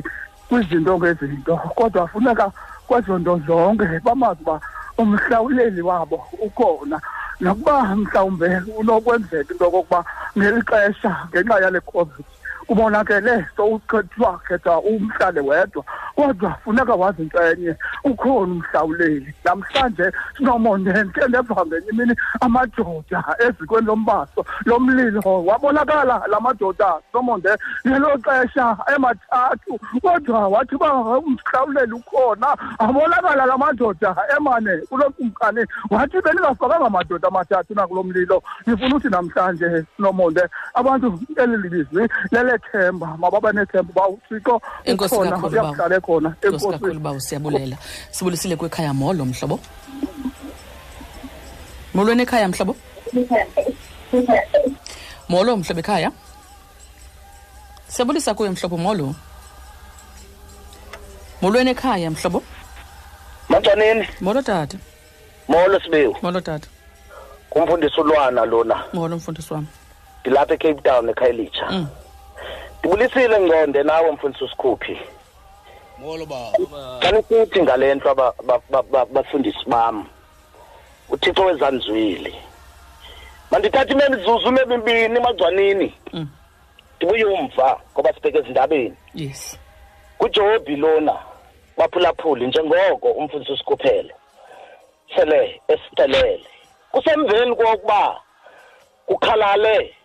[0.49, 2.51] kwizinto ngezinto kodwa funeka
[2.87, 4.61] kwezo nto zonke bamazi uba
[4.97, 7.01] umhlawuleli wabo ukhona.
[7.39, 8.47] Nokuba mhlawumbe
[8.77, 10.05] unokwenzeka into yokokuba
[10.37, 12.25] ngeli xesha ngenxa yale covid
[12.71, 15.83] ubonakele sowukhethiwa khetha umhlale wedwa
[16.15, 19.33] kodwa funeka wazi into enye ukhona umhlawuleli.
[19.45, 27.49] Namhlanje sinomonde ndike ndeva ngenye imini amadoda ezikweni lombaso lomlilo wabonakala la madoda nomonde
[27.87, 32.47] ngelo xesha emathathu kodwa wathi uba umhlawuleli ukhona
[32.79, 39.85] abonakala la madoda emane kulo kumkani wathi bendingafakanga madoda amathathu nakulo mlilo ndifuna uthi namhlanje
[39.99, 40.43] nomonde
[40.73, 42.09] abantu eli libizwi
[42.61, 47.77] lelethemba mababe nethemba uba uthixo ukhona kakhulu uyakuhlala ekhona enkosi kakhulu bawo siyabulela
[48.11, 49.59] sibulisile kwekhaya molo mhlobo?
[51.93, 52.75] Molweni ekhaya mhlobo?
[55.29, 56.11] Molo mhlobo ekhaya?
[57.87, 59.15] Siyabulisa kuye mhlobo molo.
[61.41, 62.43] Molweni ekhaya mhlobo?
[63.49, 64.77] Mancanini, molo tata.
[65.47, 66.15] Molo sibewu.
[66.21, 66.67] molo tata.
[67.49, 68.83] Kumfundisi ulwana lona.
[68.93, 69.67] molo mfundisi wami.
[70.23, 71.71] Dilapha eCape Town eKhayelitsha.
[71.71, 71.87] Mm.
[72.83, 74.97] Ndibulisile ngqonde nawe mfundisi uSikhuphi.
[75.99, 80.05] molo baba Xa nisithi ngalento aba- ba- ba- ba- bafundisi bam.
[81.09, 82.35] uthixo wezanzwili
[83.51, 86.27] mandithathe imemizuzu emibini emagcwanini Mm.
[86.97, 89.59] ndibuye umva ngoba sibheke ezindabeni yes
[90.17, 91.15] kujobi lona
[91.77, 94.13] baphulaphuli njengoko umfundisi usikhuphele
[95.15, 96.45] sele esitelele
[96.91, 98.21] kusemveni kokuba
[99.05, 99.95] kukhalale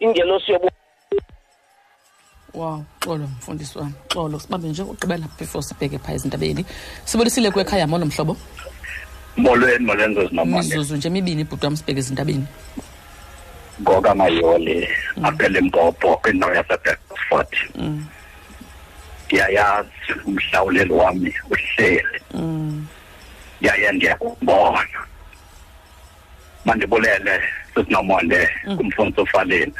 [0.00, 0.70] ingelosi yobu
[2.54, 4.40] wow xolo mfundisi wami xolo.
[4.40, 6.64] Sibambe nje ugqibela before sibheke phaa ezindabeni
[7.04, 8.36] sibulisile kwekhaya molo mhlobo?
[9.36, 12.46] Molweni molenzo zinomane mizuzu nje emibini ibhuti wam sibheke ezindabeni
[13.82, 14.88] ngoka mayoli
[15.22, 18.06] apha elimpopo kwindawo yasebedford Mm.
[19.26, 19.88] ndiyayazi
[20.26, 22.20] umhlawuleli wami uhleli.
[22.34, 22.86] Mm.
[23.60, 24.84] yaye ndiyakubona
[26.64, 27.42] mandibulele
[27.74, 29.72] sisinomonde kumfundisi ufaleni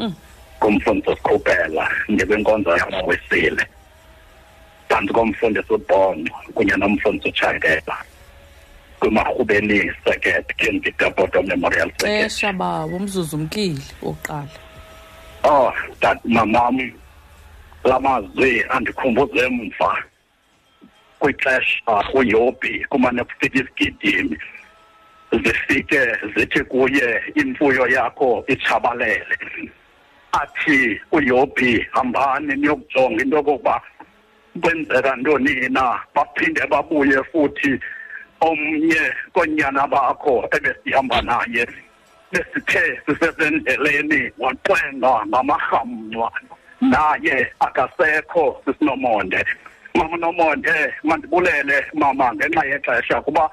[0.00, 0.14] Mm.
[0.62, 3.66] Kumfundisi usikhuphela ndikwinkonzo yamawesile
[4.88, 7.96] phantsi komfundisi ubhonco kunye nomfundisi utshangela
[9.00, 14.54] kwimarhubeni circuit ken victor bottom memorial xesha bawo umzuzu umkile wokuqala.
[15.44, 16.78] Oh dat mamam
[17.84, 19.90] lamazwi andikhumbuze emva.
[21.18, 24.38] Kwixesha uyobi kumane kufika isigidimi
[25.32, 26.00] zifike
[26.34, 29.36] zithi kuye imfuyo yakho itshabalele.
[30.32, 33.82] Athi uyobi hambani niyokujonga into yokokuba
[34.60, 36.00] kwenzeka ntoni na.
[36.14, 37.80] Baphinde babuye futhi
[38.40, 41.66] omnye konyana bakho ebesihamba naye
[42.32, 46.32] besithe sisesendleleni waxwenga ngamarhamncwa.
[46.80, 49.44] Naye akasekho sisinomonde.
[49.94, 53.50] Mama nomonde mandibulele mama ngenxa yexesha kuba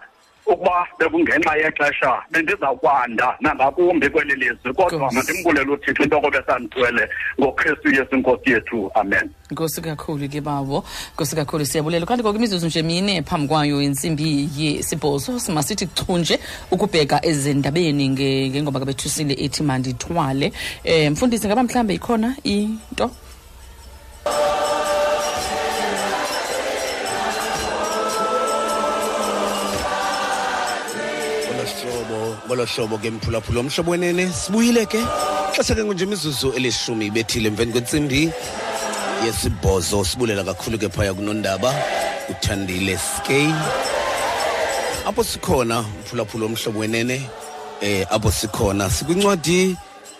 [0.54, 8.16] ukuba bekungenxa yexesha bendizawukwanda nangakumbi kweli lizwi kodwa mandimbulele uthixo into yokobe sandithwele ngokristu yesu
[8.16, 8.92] inkosi yethu.
[8.96, 9.30] Amen.
[9.52, 10.84] Nkosi kakhulu ke bawo
[11.14, 16.40] nkosi kakhulu siyabulela kanti ngoku imizuzu nje mine phambi kwayo intsimbi yesibhozo simasithi chunje
[16.72, 20.54] ukubheka ezindabeni nge- ngengoba kabethusile ethi mandithwale.
[20.86, 23.12] Um mfundisi ngaba mhlawumbe ikhona into?
[32.50, 34.98] Ngolo hlobo ke mphulaphula omhlobo wenene sibuyile ke?
[35.54, 38.32] Xesha ke nje imizuzu elishumi ibethile emveni kwentsimbi
[39.26, 41.76] yesibhozo sibulela kakhulu ke phaya kunondaba
[42.30, 43.54] uthandile skay
[45.06, 47.22] apho sikhona mphulaphula omhlobo wenene
[47.82, 49.78] eh apho sikhona sikwincwadi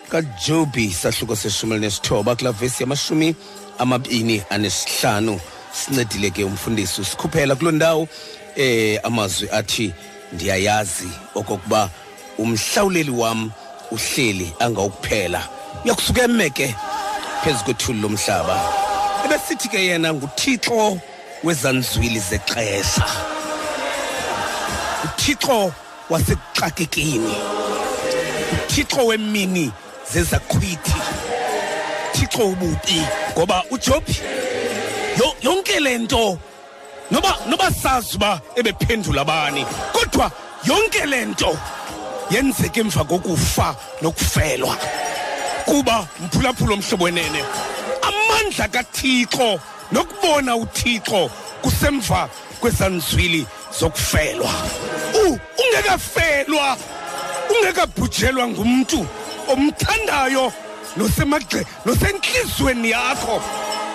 [0.08, 3.34] kajobi sahluko seshumi elinesithoba kulaa vesi yamashumi
[3.78, 5.40] amabini anesihlanu.
[5.72, 8.08] Sincedile ke umfundisi usikhuphela kuloo ndawo
[8.56, 9.94] eh amazwi athi
[10.32, 11.90] ndiyayazi okokuba
[12.38, 13.50] umhlawuleli wam
[13.90, 15.48] uhleli angawukuphela.
[15.84, 16.74] Uyakusuka emeke
[17.44, 18.60] phezu kwethuli lomhlaba.
[19.24, 20.98] Ebesithi ke yena nguthixo
[21.44, 23.06] wezanzwili zexesha
[25.04, 25.72] uthixo
[26.10, 27.34] wasekuxakekeni.
[28.52, 29.72] Uthixo wemini
[30.12, 30.94] zezaqhwithi
[32.12, 34.20] thixo ububi ngoba ujobi
[35.18, 36.38] yo- yonke le nto
[37.10, 40.30] noba noba sazi uba ebephendula bani kodwa
[40.64, 41.58] yonke le nto
[42.30, 44.76] yenzeka emva kokufa nokufelwa.
[45.64, 47.44] Kuba mphulaphula omhlobo wenene.
[48.02, 49.60] Amandla kathixo
[49.92, 51.30] nokubona uthixo
[51.62, 52.28] kusemva
[52.60, 53.46] kwezanzwili
[53.80, 54.50] zokufelwa.
[55.58, 56.76] Ungekafelwa
[57.50, 59.06] ungekabhujelwa ngumntu
[59.48, 60.52] omthandayo
[60.96, 63.42] nosemagxe nosentliziyweni yakho.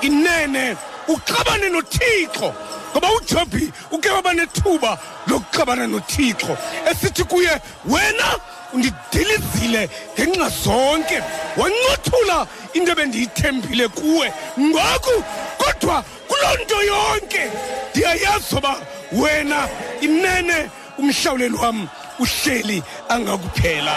[0.02, 0.76] Inene
[1.08, 2.54] uxabane nothixo.
[2.96, 6.58] Ngoba ujobi uke waba nethuba lokuxabana nothixo
[6.90, 8.40] esithi kuye wena
[8.74, 11.22] undidilizile ngenxa zonke
[11.58, 14.34] wancothula into ebendiyithembile kuwe.
[14.60, 15.24] Ngoku
[15.58, 17.52] kodwa kuloo nto yonke
[17.92, 18.76] ndiyayazi uba
[19.12, 19.68] wena
[20.02, 21.88] inene umhlawuleli wam
[22.20, 23.96] uhleli angakuphela.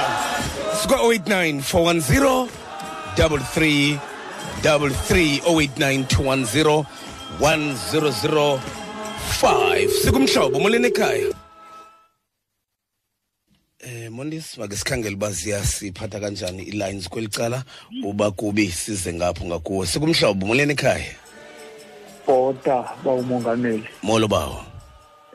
[0.83, 2.49] Sika-089 410
[3.17, 3.99] 33
[4.63, 6.05] 33 089
[7.41, 8.88] 210
[9.29, 11.33] 1005 sikumhlobo molweni ekhaya
[13.81, 17.65] Eh Mondisi make sikhangele uba ziyasiphatha kanjani i-lines kweli cala
[18.05, 19.87] uba kubi size ngapho ngakuwe.
[19.87, 21.15] Sikumhlobo molweni ekhaya
[22.27, 24.65] bhoda bawumongameli molo bawo.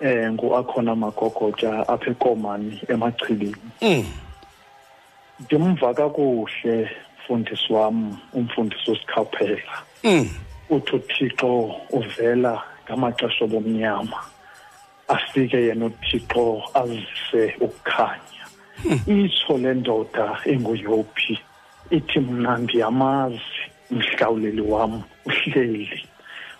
[0.02, 3.56] Eh ngu-akhona magogoja apha ekomani emachilini.
[3.82, 4.06] Mm.
[5.40, 6.90] ndimva kakuhle
[7.20, 10.30] mfundisi wam umfundisi usikhawuphela mm.
[10.70, 14.18] uthi uthixo uvela ngamaxesha obomnyama
[15.08, 18.44] afike yena uthixo azise ukukhanya
[19.08, 21.40] itsho le ndoda enguyophi.
[21.92, 23.42] Ithi mna ndiyamazi
[23.92, 26.04] umhlawuleli wam uhleli.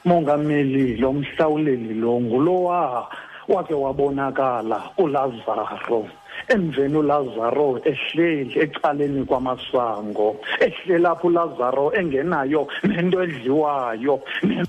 [0.06, 3.08] Mongameli lo mhlawuleli lo ngulowa
[3.48, 6.08] wake wabonakala ulazaro.
[6.48, 14.22] Emveni ulazaro ehleli ecaleni kwamasango ehleli apho ulazaro engenayo nento edliwayo.
[14.44, 14.66] ne-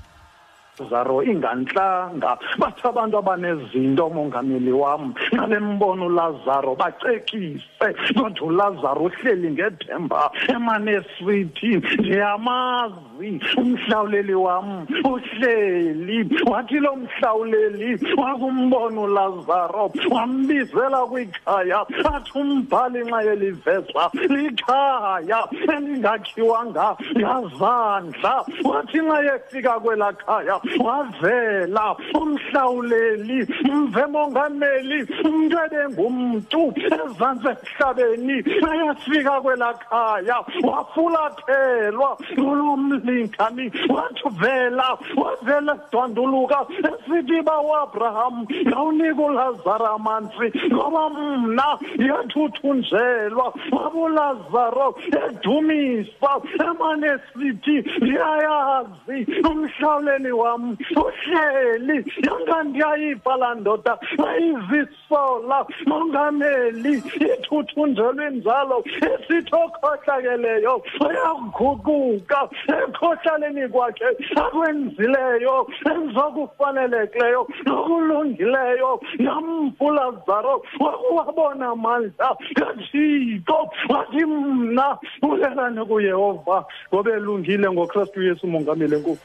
[0.83, 7.87] zaro ingantlanga bathi abantu abanezinto mongameli wam ngale mbono ulazaro bacekise.
[8.17, 13.39] Kodwa ulazaro uhleli ngethemba emanesithi ndiyamazi.
[13.57, 16.17] Umhlawuleli wam uhleli.
[16.45, 21.85] Wathi lo mhlawuleli wakumbona ulazaro wambizela kwikhaya.
[22.13, 25.39] Athi umbhali nxa yelivezwa likhaya
[25.73, 28.45] elingakhiwanga ngazandla.
[28.63, 33.39] Wathi nxa yefika kwelaa khaya wavela umhlawuleli
[33.73, 36.61] mve mongameli umntu ebengumntu
[36.95, 38.37] ezantsi emhlabeni
[38.69, 40.37] ayafika kwelaa khaya
[40.67, 44.87] wafulathelwa ngulo mlingani wathi vela
[45.21, 46.59] wavela edwanduluka
[46.89, 48.35] esithi bawabraham
[48.67, 51.67] ngawunika ulazaro amanzi ngoba mna
[52.09, 54.87] yathuthunjelwa wabulazaro
[55.25, 56.31] edumisa
[56.67, 59.17] emane sithi ndiyayazi
[59.49, 61.97] umhlawuleli wam uhleli
[62.27, 63.97] yanga ndiyayiva laa ndoda?
[64.27, 66.93] Ayizisola mongameli
[67.33, 72.39] ithuthunjelwe injalo esithi okhohlakeleyo uyaguquka
[72.77, 74.05] ekhohlaleni kwakhe
[74.43, 79.01] akwenzileyo enzokufanelekileyo nokulungileyo.
[79.19, 83.69] Yamvulazaro wakuwabona amandla kathixo.
[83.89, 89.17] Wathi mna ulelane kuyehova ngoba elungile ngokristu yesu umongameli enkulu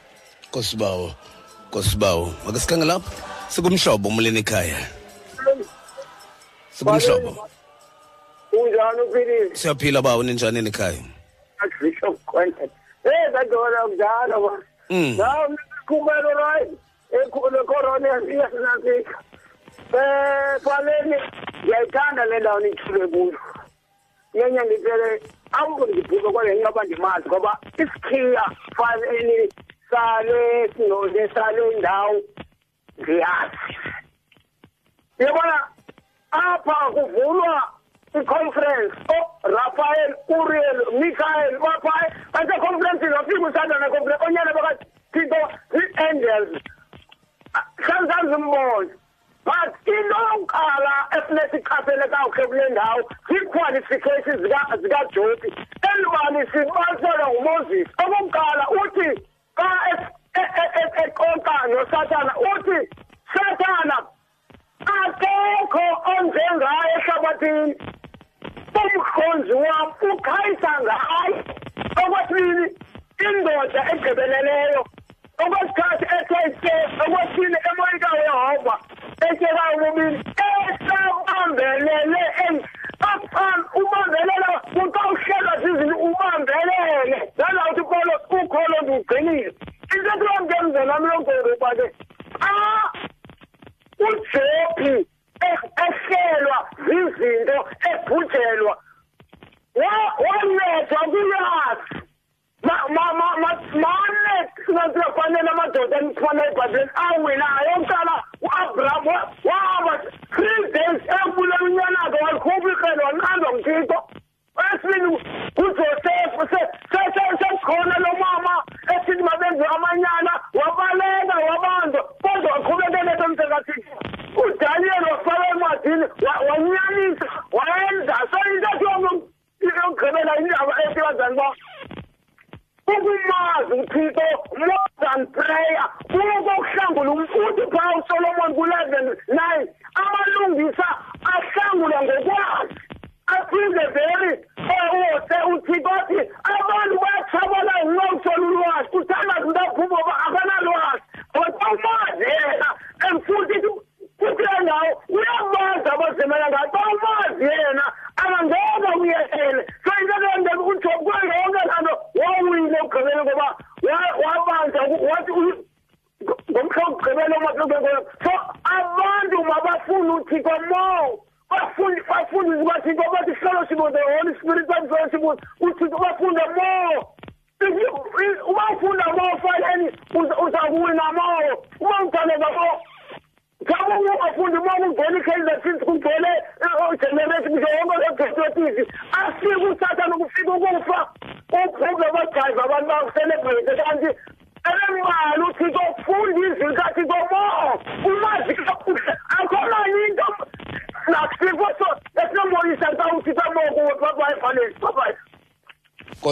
[0.51, 1.11] nkosibawo
[1.69, 3.09] nkosibawo make sikhange lapho?
[3.47, 4.77] Sikumhlobo umleni ekhaya.
[6.71, 7.47] Sikumhlobo.
[8.51, 11.03] Unjani uphilile siyaphila bawo ninjani ekhaya?
[11.81, 12.71] Bishop contact.
[13.03, 14.53] Hey dadona kudala ba
[14.89, 15.15] Mm.
[15.17, 16.69] nawo mikhumelo right?
[17.11, 19.19] Ekhulu corona yasinafika
[19.93, 21.15] eh faleni
[21.63, 23.39] ngiyayithanda le ndawo nithule kuyo.
[24.33, 25.21] Yenye ngitshele
[25.51, 28.43] akukho ngibhuke kodwa ngingoba ndimazi ngoba isikhiya
[28.75, 29.49] faleni
[29.91, 32.21] sale sinode sale ndawo
[33.01, 33.77] ngiyazi
[35.19, 35.67] yabona
[36.31, 37.63] apha kuvulwa
[38.21, 38.95] i-conference
[39.43, 45.39] orafael uriel michael baphaya baseconference wafika usanda neconference onyana bakathixo
[45.75, 46.61] ii-angels
[47.77, 48.89] hlalisani zimbone
[49.45, 55.53] but into yokuqala efuneka ichaphele kakuhle kule ndawo zii-qualifications zika- zikajobi
[55.91, 59.21] elibali sibaliselwa ngumoses okokuqala uthi
[59.61, 60.07] xa e-
[60.41, 62.79] e- e- e- eqoqa nosatana uthi
[63.33, 63.97] satana
[65.01, 67.73] akekho onjengaye ehlabathini.
[68.81, 71.37] Umkhonzi wam ukhayisa ngaye.
[72.01, 72.65] Okwesibili
[73.27, 74.81] indoda egqibeleleyo.
[75.43, 78.75] Okwesithathu ethe okwesine emoyika uyehova
[79.27, 80.17] etyekayo umubili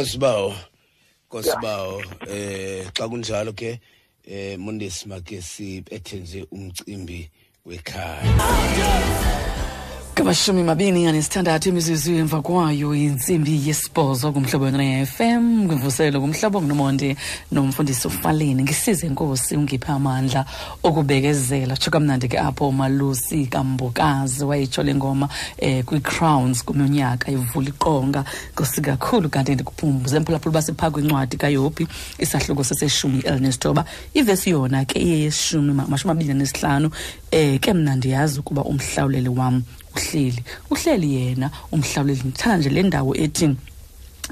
[0.10, 0.54] nkosibawo
[1.30, 2.02] nkosibawo
[2.34, 3.80] eh xa kunjalo ke
[4.26, 7.30] eh mondesi make sibethe nje umcimbi
[7.66, 8.34] wekhaya.
[10.30, 17.16] Ngamashumi mabini anesithandathu imizuzu emva kwayo intsimbi yesibhozo kumhlobo ne-fm kwimvuselo kumhlobo ngunomonde
[17.52, 18.64] nomfundisi ufaleni.
[18.64, 20.46] Ngisize nkosi ungiphe amandla
[20.84, 21.78] okubekezela.
[21.78, 28.24] Tsho kamnandi ke apho umalusi kambokazi wayitsho le ngoma eh kwi-crowns kuminyaka ivula iqonga.
[28.54, 31.88] Nkosi kakhulu kanti ndikuphumbuze mphulaphula basephaa kwincwadi kayophi
[32.20, 33.86] isahluko seseshumi elinesithoba.
[34.14, 36.92] Ivesi yona ke iyeyeshumi mashumi amabini anesihlanu.
[37.32, 39.64] Eh ke mna ndiyazi ukuba umhlawuleli wam
[39.96, 42.22] uhleli uhleli yena umhlawuleli.
[42.26, 43.56] Ndithanda nje le ndawo ethi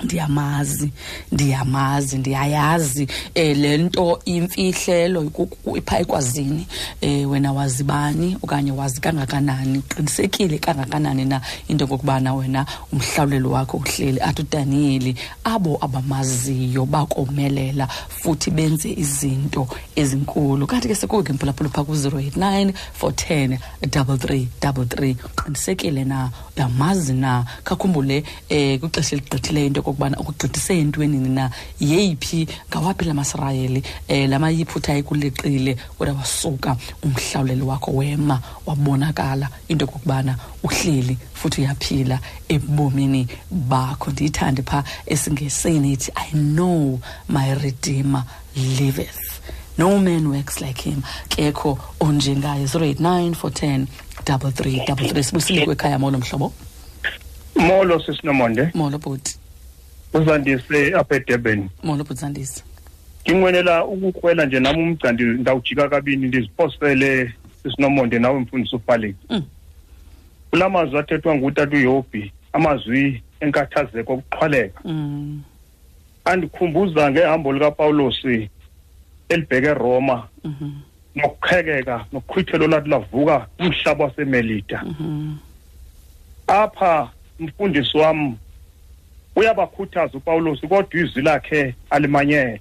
[0.04, 0.92] ndiyamazi
[1.32, 5.32] ndiyamazi ndiyayazi eh lento imfihlelo
[5.76, 6.68] ipha ekwazini
[7.02, 14.20] eh wena wazibani okanye wazi kangakanani qinisekile kangakanani na into kokubana wena umhlawulelo wakho uhleli.
[14.22, 20.68] Athi uDaniel abo abamaziyo bakomelela futhi benze izinto ezinkulu.
[20.68, 27.46] Kanti ke sekuke mphulaphula pha ku-089 410 3333 qinisekile na uyamazi na?
[27.64, 34.40] Kakhumbule eh kwixesha eligqithileyo into okokubana ukugqithise entwenini na yeyiphi ngawaphi la masirayeli um la
[34.40, 44.12] mayiphutha ekuleqile kodwa wasuka umhlawuleli wakho wema wabonakala into okokubana uhleli futhi uyaphila ebomini bakho.
[44.12, 47.00] Ndiyithande phaa esingeseni ithi i know
[47.30, 48.24] my redeemer
[48.56, 49.42] liveth.
[49.78, 51.04] No man works like him.
[51.30, 53.86] Kekho onjengaye 089 410
[54.28, 56.54] 3333 sibusile kwekhaya molo mhlobo?
[57.56, 59.38] Molo sisinomonde molo bhuti.
[60.14, 61.70] Uzandise apha edurban.
[61.84, 62.64] Molo bhuti zandise
[63.30, 69.44] nginqwenela ukukrwela nje nami umgcandi ndawujika kabini ndiziphosele sisinomonde nawe mfundisi ufaleni Mm.
[70.50, 75.42] kula mazwi athethwa ngutata uyobhi amazwi enkathazeko okuqhwaleka Mm.
[76.26, 78.50] andikhumbuza ngehambo likapawulosi
[79.30, 80.72] elibheke eroma Mhm.
[81.18, 84.84] Nokuqhekeka nokuchithelo lathi lavuka umhlaba wasemelita
[86.48, 87.10] apha
[87.40, 88.38] mfundisi wam
[89.36, 92.60] uyabakhuthaza upawulosi kodwa izwi lakhe alimanyele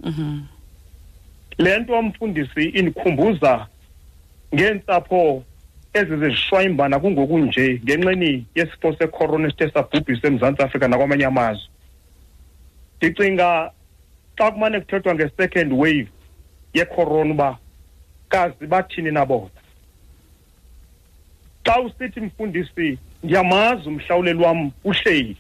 [1.59, 3.67] le nto mfundisi indikhumbuza
[4.55, 5.43] ngeentsapho
[5.93, 11.69] ezizishwayimbana kungoku nje ngenxeni yesifo secorona esithe sabhubhisa emzantsi afrika nakwamanye amazwe.
[12.97, 13.71] Ndicinga
[14.37, 16.09] xa kumane kuthethwa nge-second wave
[16.75, 17.59] yecorona uba
[18.29, 19.51] kazi bathini na bona
[21.67, 25.37] xa usithi mfundisi ndiyamazi umhlawuleli wam uhleli.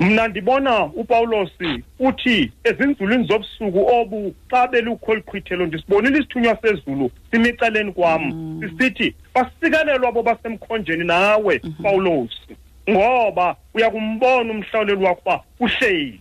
[0.00, 8.22] Mna ndibona upawulosi uthi ezinzulwini zobusuku obu xa belukho liqhwithelo ndisibonile isithunywa sezulu simicaleni kwam.
[8.60, 12.56] Sisithi basikelelwa abo basemkhonjeni nawe pawulosi
[12.90, 16.20] ngoba uyakumbona umhlawuleli wakho uba uhleli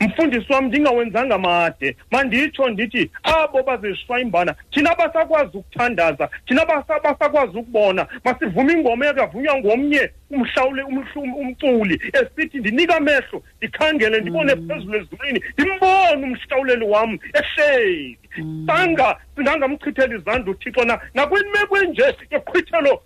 [0.00, 8.06] mfundisi wam ndingawenzanga made manditsho ndithi abo bazishwayimbana thina basakwazi ukuthandaza thina basa- basakwazi ukubona.
[8.24, 12.00] Masivume ingoma ekavunywa ngomnye umhlawule umhlu- umculi.
[12.12, 18.18] Esithi ndinika amehlo ndikhangele ndibone phezulu ezulwini ndimbone umhlawuleli wam ehleli.
[18.66, 23.02] Sanga singangamchithela izandla uthixo na nakwimeko enje yoqhwithelo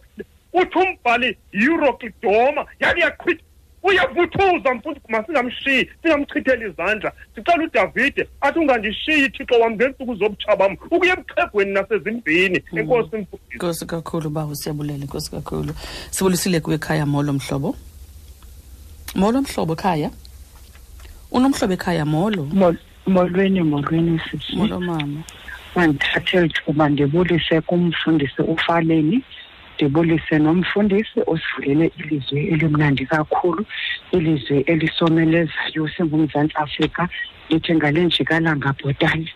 [0.53, 3.43] uthi umbhali euroclidoma yake yaqhwitha
[3.83, 7.13] uyavuthuza mfundi masingamshiyi singamchitheli izandla.
[7.35, 13.57] Sicela udavide athi ungandishiyi thixo wam ngeentsuku zobutsha bam ukuya ebuxhegweni nasezimbini enkosi mfundisi.
[13.57, 15.75] Nkosi kakhulu bawo siyabulela nkosi kakhulu.
[16.11, 17.77] Sibulisile kuwe ekhaya molo mhlobo.
[19.15, 20.11] Molo mhlobo ekhaya?
[21.31, 22.49] Unomhlobo ekhaya molo?
[23.07, 24.57] Molweni molweni sisi.
[24.57, 25.23] Molo mama.
[25.77, 29.25] Mandithathe lithuba ndibulise kumfundisi ufaleni.
[29.81, 33.67] Ndibulise nomfundisi osivulele ilizwi elimnandi kakhulu
[34.13, 37.09] ilizwi elisomelezayo singumzantsi afrika
[37.51, 39.31] lithi ngale njikalanga bhotani.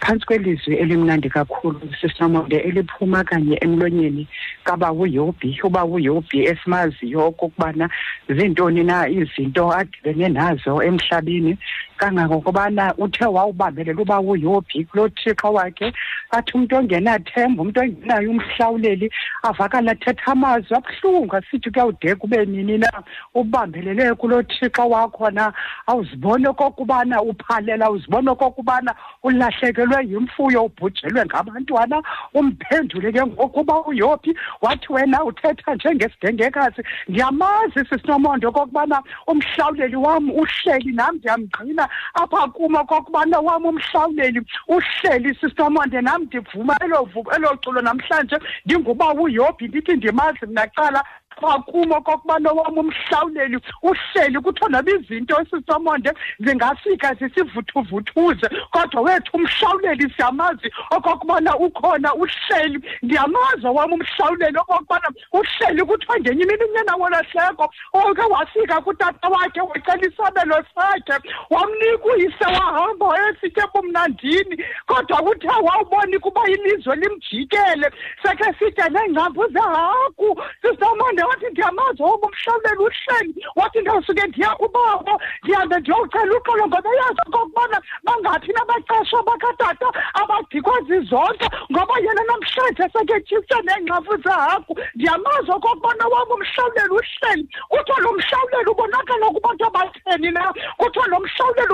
[0.00, 4.28] Phantsi kwelizwi elimnandi kakhulu sisinomonde eliphuma kanye emlonyeni
[4.64, 7.90] kaba uyobhi uba uyobhi esimaziyo okokubana
[8.28, 11.58] zintoni na izinto adibene nazo emhlabeni.
[12.02, 15.92] Kangangokubana uthe wawubambelela uba uyobhi kulo thixo wakhe.
[16.30, 19.10] Athi umntu ongenathemba umntu ongenayo umhlawuleli
[19.42, 22.90] avakala athetha amazwi abuhlungu asithi kuyawudeka ube nini na?
[23.34, 25.52] Ubambelele kulo thixo wakho na?
[25.86, 32.02] Awuzibone okokubana uphalela uzibone okokubana ulahlekelwe yimfuyo ubhujelwe ngabantwana
[32.34, 34.34] umphendule ke ngokuba uyophi.
[34.62, 43.40] Wathi wena uthetha njengesidengekazi ndiyamazi sisinomonde okokubana umhlawuleli wam uhleli nam ndiyamgqina apha kum okokubana
[43.40, 50.46] wam umhlawuleli uhleli sisinomonde nam ndivuma elo vu- elo culo namhlanje ndinguba uyophi ndithi ndimazi
[50.46, 51.04] mnaqala
[51.42, 58.46] bakumo kokubana wam umhlawuleli uhleli kuthiwa noba izinto esisomonde zingafika zisivuthuvuthuze.
[58.70, 62.78] Kodwa wethu umhlawuleli siyamazi okokubana ukhona uhleli.
[63.02, 70.06] Ndiyamazi wam umhlawuleli okokubana uhleli kuthiwa ngenye imini unyana wolahleko oke wafika kutata wakhe wacela
[70.06, 71.16] isabelo sakhe
[71.50, 77.90] wamnika uyise wahamba wayesitye bumnandini kodwa kuthe wawubona ukuba ilizwe limjikele
[78.22, 85.76] sekhe sitye neengcambu zehaku sisamonde wathi ndiyamazi woba umhlawuleli uhleli wathi ndawusuke ndiya kubabo ndihambe
[85.80, 89.88] ndiyowucela uxolo ngoba yazi okokubana bangathi nabaqeshwa bakatata
[90.20, 98.12] abadikwa zizonke ngoba yena namhlanje seketyise neengxafu zehaku ndiyamazi okokubana wabo umhlawuleli uhleli kuthiwa lo
[98.12, 100.52] mhlawuleli ubonakala kubantu abatheni na?
[100.76, 101.18] Kuthiwa lo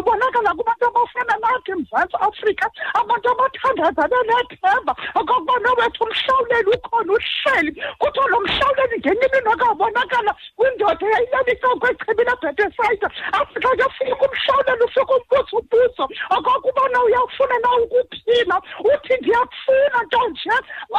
[0.00, 2.70] ubonakala kubantu abafana nathi emzantsi afrika?
[2.94, 3.28] Abantu
[5.14, 6.04] okokubana wethu
[6.76, 8.96] ukhona uhleli kuthiwa lo mhlawuleli
[9.38, 16.04] imini akabonakala kwindoda eyayilala icoko echibile ebhetesayida afika ke fika umhlawuleli ufika umbuzo ubuzo
[16.36, 20.50] okokubana uyawufuna na ukuphila uthi ndiyakufuna nto nje.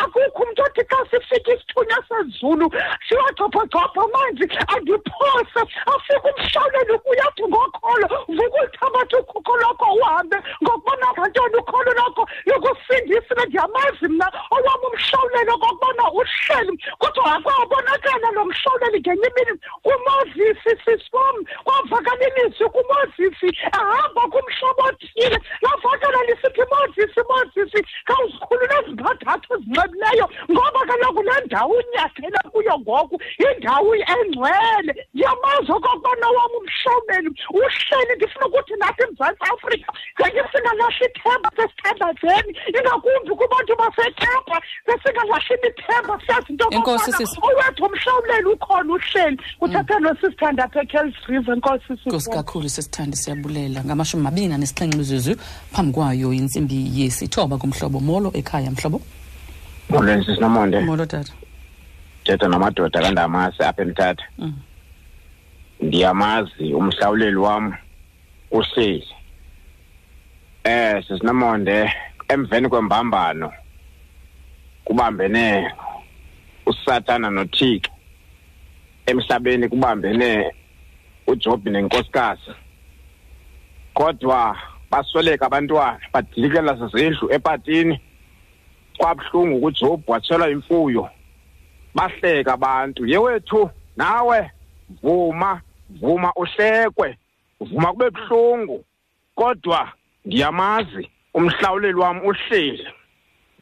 [0.02, 2.68] Akukho umntu othi xa sifika isithunywa sezulu
[3.08, 5.60] siwagcobhagcobha amanzi andiphose.
[5.94, 14.08] Afika umhlawuleli uyathi ngokholo vuka ulithabatha ukhukho lwakho uhambe ngokubona ngantoni ukholo lwakho lukusindisile ndiyamazi
[14.08, 16.74] mna owam umhlawuleli okokubana uhleli.
[17.00, 19.54] Kodwa akwabonakala lo mhlawuleli ngenye imini
[19.86, 30.26] kumozisi siswam kwavakala ilizwi kumozisi ahamba kumhlaba othile lavakala lisithi mozisi mozisi khawuzikhulula ezintandathu ezinxebileyo
[30.52, 38.46] ngoba kaloku le ndawo unyathele kuyo ngoku yindawo engcwele ndiyamazi okokubana wam umhlawuleli uhleli ndifuna
[38.48, 46.66] ukuthi nathi emzantsi afrika ngeke singalahli ithemba sesithandazeni ingakumbi kubantu basekapa sesingalahli imithemba siyazi into
[46.72, 47.36] Enkosi, sisi.
[48.20, 49.38] Owethu umhlawuleli ukhona uhleli.
[49.60, 53.84] Kuthathelwe sisithandathu ekells river enkosi nkosi kakhulu sesithandi siyabulela.
[53.84, 55.36] Ngamashumi mabini nanesixhenxe mizuzu
[55.72, 58.72] phambi kwayo intsimbi yesithoba kumhlobo molo ekhaya.
[58.72, 59.02] Mhlobo?
[59.90, 61.34] Molweni sisinomonde molo tata.
[62.24, 64.24] Thetha namadoda kandamase apha emthatha.
[64.38, 64.54] Mm.
[65.82, 67.74] ndiyamazi umhlawuleli wam
[68.52, 69.08] uhleli.
[70.64, 71.92] Eh sisinomonde
[72.28, 73.52] emveni kwembambano
[74.86, 75.72] kubambene
[76.66, 77.92] usatana nothixo.
[79.10, 80.54] Emhlabeni kubambene
[81.28, 82.52] uJob nenkosikazi.
[83.94, 84.58] Kodwa
[84.92, 88.00] basweleka abantwana badilikela zezindlu epatini.
[88.98, 91.10] Kwabuhlungu kuJob watshelwa imfuyo.
[91.96, 94.52] Bahleka abantu yewethu nawe
[95.02, 97.18] vuma vuma uhlekwe
[97.60, 98.86] vuma kube buhlungu.
[99.36, 99.92] Kodwa
[100.26, 102.88] ndiyamazi umhlawuleli wami uhleli.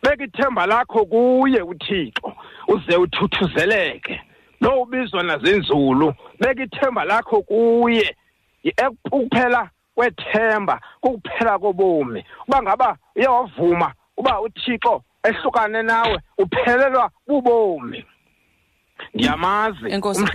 [0.04, 2.34] Beka ithemba lakho kuye uthixo
[2.68, 4.22] uze uthuthuzeleke.
[4.62, 8.16] Lo ubizwa nazinzulu beka ithemba lakho kuye.
[8.64, 12.26] Yi- ek- ukuphela kwethemba kukuphela kobomi.
[12.48, 18.06] Uba ngaba uye wavuma uba uthixo ehlukane nawe uphelelwa bubomi.
[19.14, 19.86] Ndiyamazi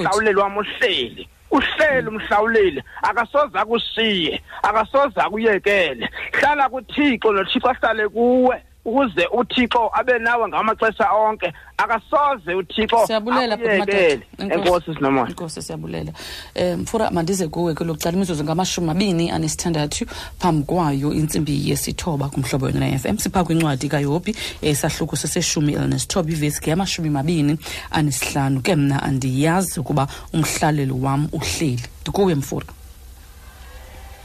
[0.03, 1.29] umhlawuleli wami uhleli.
[1.51, 2.83] Uhleli umhlawuleli.
[3.03, 6.09] Akasoze akushiye akasoze akuyekele.
[6.33, 8.63] Hlala kuthixo nothixo ahlale kuwe.
[8.85, 11.53] Ukuze uthixo abe nawe ngamaxesha onke.
[11.77, 13.99] Akasoze uthixo siyabulela bhuti madoda.
[13.99, 14.95] akuyekele Enkosi.
[14.95, 16.13] sinomoya enkosi siyabulela.
[16.57, 20.07] Um mfura mandize kuwe ke lokucala imizuzu ngamashumi mabini anesithandathu
[20.39, 23.19] phambi kwayo intsimbi yesithoba kumhlobo wena f m.
[23.19, 27.59] Sipha kwincwadi kayophi esahluko seseshumi elinesithoba ivesi ke yamashumi mabini
[27.91, 31.83] anesihlanu ke mna andiyazi ukuba umhlaleli wam uhleli.
[32.03, 32.67] Ndikuwe mfura.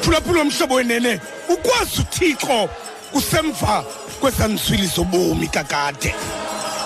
[0.00, 2.68] Phulaphula mhlobo wenene ukwazi uthixo
[3.12, 3.84] kusemva
[4.20, 6.14] kwezanswili zobomi kakade.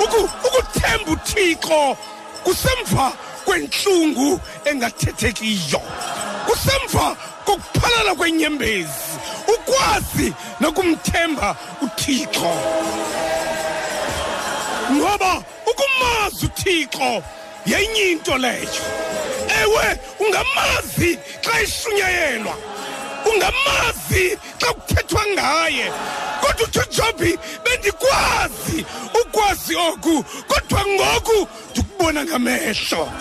[0.04, 1.96] Ukuthemba uthixo
[2.44, 3.12] kusemva
[3.44, 5.80] kwenhlungu engathethekiyo.
[6.46, 9.08] Kusemva kokuphalala kwenyembezi
[9.54, 12.52] ukwazi nokumthemba uthixo.
[14.92, 17.22] Ngoba ukumazi uthixo
[17.66, 18.68] yenye into leyo.
[19.62, 22.54] Ewe ungamazi xa eshunyayelwa
[23.30, 25.92] ungamazi xa kuthethwa ngaye.
[26.40, 28.86] Kodwa utsho jobi bendikwazi
[29.22, 33.12] ukwazi oku kodwa ngoku ndikubona ngamehlo.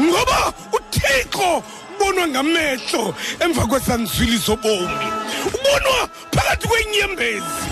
[0.00, 1.62] Ngoba uthixo
[1.96, 5.08] ubonwa ngamehlo emva kwesanzwili zobomi
[5.46, 7.66] ubonwa phakathi kwenyembezi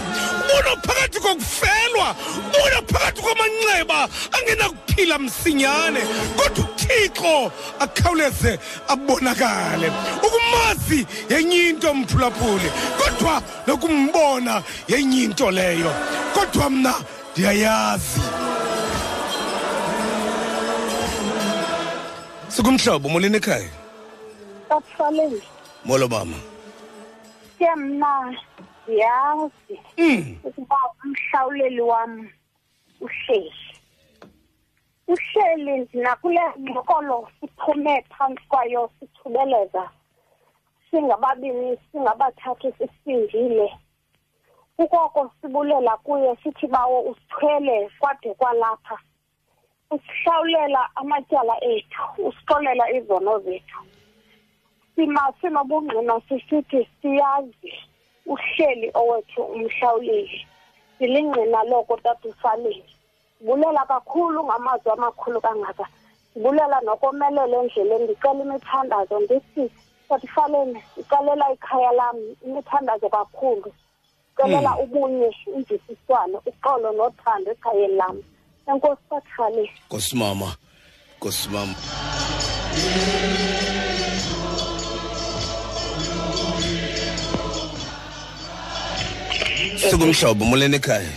[0.55, 6.01] ubonwa phakathi kokufelwa ubonwa phakathi kwamanxeba angenakuphila msinyane.
[6.37, 9.93] Kodwa uthixo akhawuleze abonakale
[10.23, 15.95] ukumazi yenye into mphulaphuli kodwa nokumbona yenye into leyo.
[16.35, 16.95] Kodwa mna
[17.33, 18.21] ndiyayazi.
[22.49, 23.69] Sikumhlobo molini ekhaya?
[25.85, 26.37] Molo mama
[27.59, 27.67] ke
[28.87, 32.31] mna ndiyazi ukuba umhlawuleli wam
[33.01, 33.53] uhleli.
[35.09, 39.91] Uhleli nakule ngxokolo siphume phantsi kwayo sithubeleza
[40.91, 43.79] singababini singabathathu sisindile.
[44.79, 48.99] Ukoko sibulela kuye sithi bawo usithwele kwade kwalapha.
[49.91, 53.81] Usihlawulela amatyala ethu usixolela izono zethu.
[54.95, 57.73] Sima sinobungqina sisithi siyazi.
[58.27, 60.47] Uhleli owethu umhlawuleli.
[60.99, 62.85] Silingqina loko tatusaleni
[63.39, 65.87] sibulela kakhulu ngamazwi amakhulu kangaka.
[66.33, 69.71] Sibulela nokomelela endleleni ndicela imithandazo ndithi
[70.09, 72.17] tatifaleni ndicalela ikhaya lam
[72.47, 73.73] imithandazo kakhulu.
[74.35, 78.17] Ndicelela ubunye imvisiswano uxolo nothando ekhayeni lam
[78.69, 80.49] enkosi tatifaleni nkosimama
[81.17, 81.75] nkosimama
[89.79, 91.13] sikumhlobo molweni ekhaya?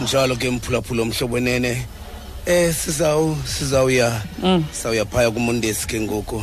[0.00, 1.86] kunjalo ke mphulaphula omhlobo wenene
[2.46, 4.22] eh sizawu sizawuya
[4.72, 6.42] sawuya phaya kumondesi ke ngoku.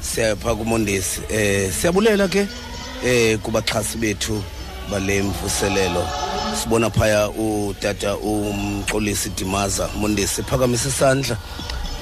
[0.00, 1.20] Siya phaya kumondesi.
[1.30, 2.48] Eh siyabulela ke
[3.04, 4.42] eh kubaxhasi bethu
[4.90, 6.08] bale mvuselelo.
[6.62, 11.38] Sibona phaya utata umxolisi dimaza mondesi phakamise isandla.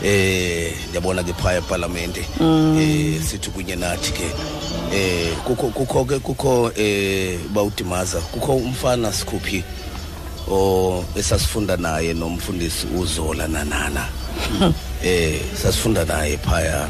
[0.03, 2.21] Eh ndiyabona ke phaya epalamente.
[2.41, 4.31] Eh sithi kunye nathi ke
[4.95, 9.63] eh kukho kukho ke kukho eh bawudimaza kukho umfana sikhuphi.
[10.51, 14.07] O esasifunda naye nomfundisi uzola nanana
[15.05, 16.89] eh sasifunda naye phaya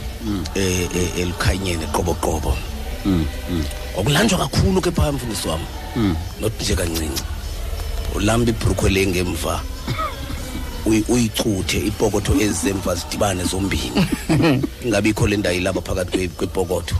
[0.54, 2.56] eh eh, elukhanyeni qobo qobo
[3.96, 5.64] okulanjwa kakhulu ke phaya mfundisi wami.
[6.40, 7.22] Not nje kancinci.
[8.14, 9.60] Ulamba ibhrukwe lengemva
[10.86, 14.06] uyi- uyicuthe ipokotho ezemva zidibane zombini.
[14.84, 16.96] Ingabikho le ndayilaba phakathi kwe- kwepokotho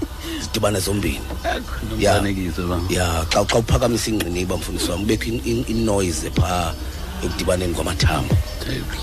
[0.47, 1.21] zidibane zombini.
[1.99, 2.15] Ya
[2.91, 6.73] ya xa xa uphakamisa ingqiniba mfundisi wami ubekho in- in- inoise phaa
[7.25, 8.35] ekudibaneni kwamathambo.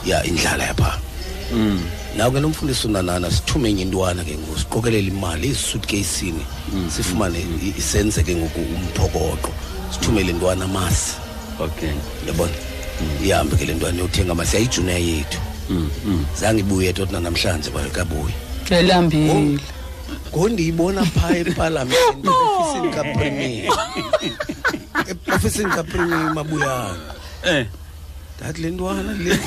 [0.06, 1.00] Ya indlala yapha.
[2.18, 6.46] Nawe ke nomfundisi unanana sithume enye intwana ke ngoku siqokelele imali ezisuitcasini
[6.96, 9.50] sifumane i- senze ke ngoku umphokoqo.
[9.94, 11.14] Sithumele intwana masi.
[11.60, 11.94] Okay.
[12.28, 12.54] Yabona?
[13.24, 15.39] Ihambe ke le ntwana yothenga amasi yayijuniya yethu
[16.39, 18.34] zange ibuye toti namhlanje kabuyi
[18.70, 19.60] elambile.
[20.34, 23.74] Ngondiyibona phaa epalamente eofisini kapremier
[25.32, 26.96] eofisini kapremier mabuyana.
[27.46, 27.66] Eh.
[28.40, 29.40] Ndathi le ntwana le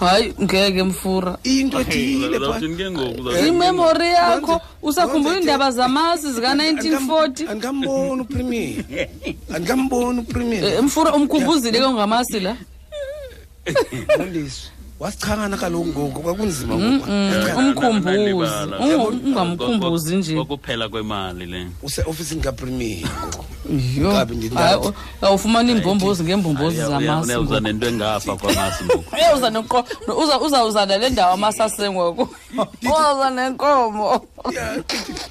[0.00, 1.38] hayi ngeke mfura.
[1.44, 3.48] Into ethile phaa Uzawuthini ke ngoku Uzawuthini?
[3.48, 8.84] imemori yakho usakhumbula iindaba zamasi zika-1940 andikamboni upremier
[9.54, 12.56] andikamboni upremier Eh, mfura umkhumbuzile ke ngamasi la?
[14.16, 14.70] Mfundisi
[15.00, 16.74] wasichangana kaloku ngoku kwakunzima
[19.54, 20.34] umkhumbuzi nje.
[20.34, 21.66] Kwakuphela kwemali le.
[21.82, 23.08] Useofisini kapremier
[25.22, 28.84] awufumana iimbombozi ngeembombozi zamasiuza nento engapha kwamasi
[30.22, 32.28] uza- uzawuza nale ndawo amasase ngoku.
[32.82, 34.26] Uzawuza nenkomo.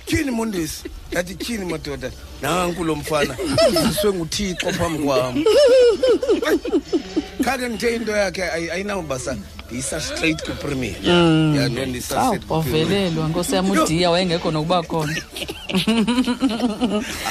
[0.05, 2.11] Tyhini mondesi ndathi tyhini madoda?
[2.41, 3.35] Nanku lo mfana.
[3.69, 5.43] Uziswe nguthixo phambi kwam.
[7.43, 8.85] Khake ndithe into yakhe ayi-
[9.67, 11.55] ayinawubasa ndiyisa straight kupremier Mm.
[11.55, 15.15] ya nondisa Awu, wavelelwa nkosi yam udiya wayengekho nokuba khona.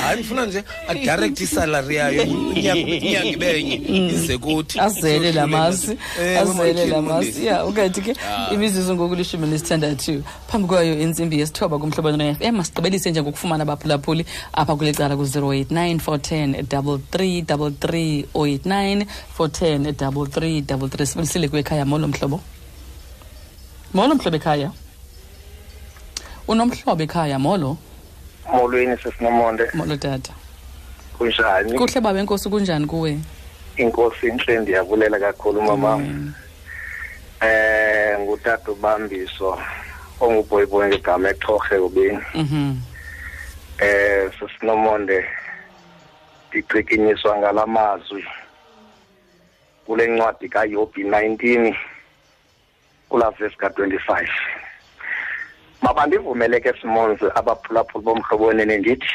[0.00, 3.76] hayi ndifuna nje adirect isalari yayo inyanga inyanga ibenye
[4.14, 5.90] ize kuthi azele la masi
[6.20, 7.14] Eh, azele umathini la masi.
[7.26, 7.46] Mondesi.
[7.46, 8.54] ya ukathi ke Ah.
[8.54, 12.56] imizuzu ngoku lishumi nesithandathu phambi kwayo intsimbi yesithoba kumhlobano f m.
[12.56, 19.06] Masigqibelise nje ngokufumana abaphulaphuli apha kule cala ku-089 410 33 33 089
[19.38, 22.40] 410 33 33 sibulisile kwekhaya molo mhlobo?
[23.94, 24.70] Molo mhlobo ekhaya.
[26.48, 27.76] Unomhlobo ekhaya molo?
[28.52, 29.70] Molweni sesinomonde.
[29.74, 30.32] Molo tata.
[31.18, 31.78] Kunjani?
[31.78, 33.18] Kuhle baba enkosi kunjani kuwe?
[33.76, 36.00] Inkosi inhle ndiyabulela kakhulu mama.
[37.40, 39.58] Eh ngutata ubambiso
[40.20, 42.18] onguboyiboyi ngegama ethorhe ubeni.
[42.34, 42.76] Mhm.
[43.78, 45.24] Eh sesinomonde
[46.48, 48.24] ndiqikinyiswa ngala mazwi
[49.86, 51.76] kule ncwadi kayobi 19
[53.08, 54.28] kula vesi ka-25
[55.86, 59.14] mabandivumele ke simonzi abaphulaphuli bomhlobo wenene ndithi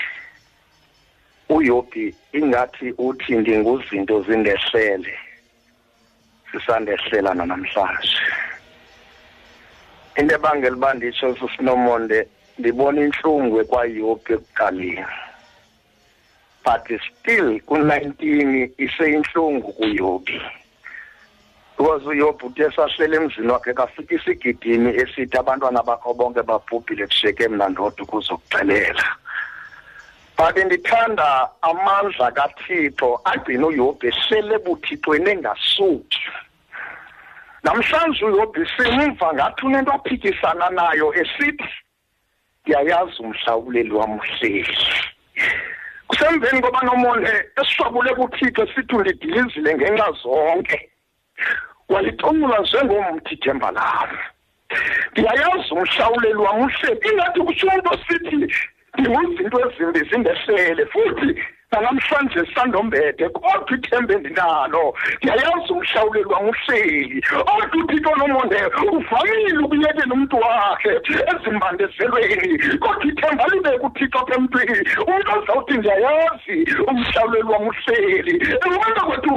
[1.49, 5.13] uyobi ingathi uthi ndinguzinto zindehlele
[6.51, 8.19] sisandehlela nanamhlanje.
[10.15, 12.28] Into ebangela uba nditsho sisinomonde
[12.59, 15.05] ndibona intlungu ekwayobi ekuqaleni.
[16.63, 20.39] But still ku-nineteen iseyintlungu kuyobi
[21.78, 27.69] because uyobi uthe sahlele emzini wakhe kafika isigidimi esithi abantwana bakho bonke babhubhile kushiyeke mna
[27.69, 29.06] ndodwa ukuzokuxelela
[30.38, 36.22] but ndithanda amandla kathixo agcina uyobi ehlele ebuthixweni engasuki
[37.64, 41.69] namhlanje uyobi simva ngathi unento aphikisana nayo esithi
[42.61, 44.77] ndiyayazi umhlawuleli wam uhleli.
[46.07, 50.90] Kusemveni koba nomonde esishwabule kuthixo sithi undidilizile ngenxa zonke.
[51.89, 54.09] Walicungula njengomthi ithemba lam
[55.11, 58.38] ndiyayazi umhlawuleli wam uhleli ingathi kutsho umntu osithi
[58.97, 61.30] ndinguzinto ezimbi zindehlele futhi
[61.72, 64.85] nanamhlanje sandombede kodwa ithemba endinalo
[65.18, 67.23] ndiyayazi umhlawuleli wam uhleli
[67.53, 68.59] odwa uthixo nomonde
[68.97, 70.91] uvamile ukuyekela umntu wakhe
[71.31, 72.51] ezimbandezelweni
[72.84, 74.80] kodwa ithemba libe kuthixo apha emntwini.
[75.07, 76.57] Umntu azawuthi ndiyayazi
[76.89, 78.34] umhlawuleli wam uhleli.
[78.65, 79.34] Embantu kwethu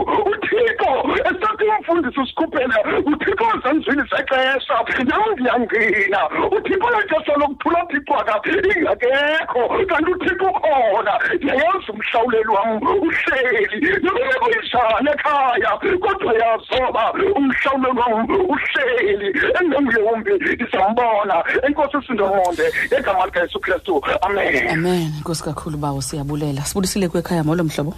[1.30, 2.78] esathi umfundisi usikhuphele
[3.10, 4.76] uthixo zenzwini zexesha
[5.08, 6.20] nam ndiyangqina
[6.56, 8.34] uthixo lexesha lokuthula thixwaka
[8.78, 11.14] ingakekho kanti uthixo ukhona.
[11.34, 14.00] Ndiyayazi umhlawuleli umhlawuleli wam uhleli.
[14.02, 19.28] Noma kuyinjani ekhaya kodwa yazoba umhlawuleli wam uhleli.
[19.60, 24.02] Engengiyumbi ndizambona enkosi usindomonde egama likayesu kristu.
[24.22, 24.68] Amen.
[24.68, 25.12] Amen.
[25.20, 26.60] Nkosi kakhulu bawo siyabulela.
[26.64, 27.94] Sibulisile kwekhaya molo mhlobo.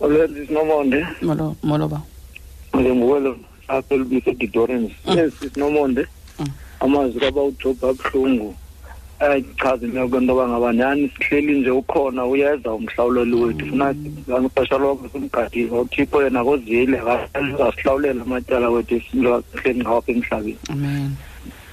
[0.00, 2.13] Olwezi sinomonde molo molo bawo.
[2.76, 3.36] Ngemukelo
[3.68, 6.06] apha elubise editorens yes sinomonde
[6.80, 8.54] amazwi kabawujob abuhlungu.
[9.20, 13.94] Ayachaza imeko into yoba ngaba nyani sihleli nje ukhona uyeza umhlawuleli wethu funa
[14.40, 16.98] ngexesha lonke simgadile uthixo yena kozile
[17.34, 20.58] azasihlawulela amatyala wethu esinhleli ngawapha emhlabeni.
[20.70, 21.16] Amen.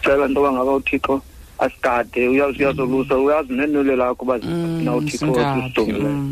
[0.04, 1.22] Cela into yoba ngaba uthixo
[1.60, 6.24] asigade uyazi uyazolusa uyazi nenwele lakho uba zina uthixo wethu sidongileyo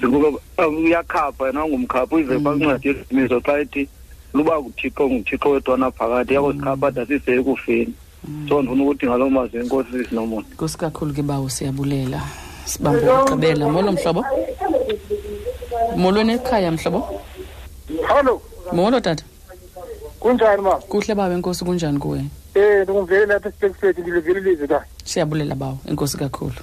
[0.00, 0.28] zikuba
[0.68, 3.88] uyakhapha yena ungumkhapha uyive kwancwadi yezimiso xa ethi
[4.34, 7.94] luba nguthixo nguthixo wethu wanaphakade yakosikhapha ade asise ekufeni
[8.48, 12.20] so ndifuna ukuthi ngaloo mazwi enkosi sisinomona nkosi kakhulu ke bawo siyabulela.
[12.64, 14.24] Sibambe ukugqibela molo mhlobo.
[15.96, 17.00] Molweni ekhaya mhlobo.
[18.08, 18.42] Hallo
[18.72, 19.24] molo tata.
[20.20, 22.24] Kunjani ma kuhle bawo enkosi kunjani kuwe?
[22.54, 26.60] Eh ndingumveli lapha esitexpret ndilivile ilizwi ka siyabulela bawo enkosi kakhulu.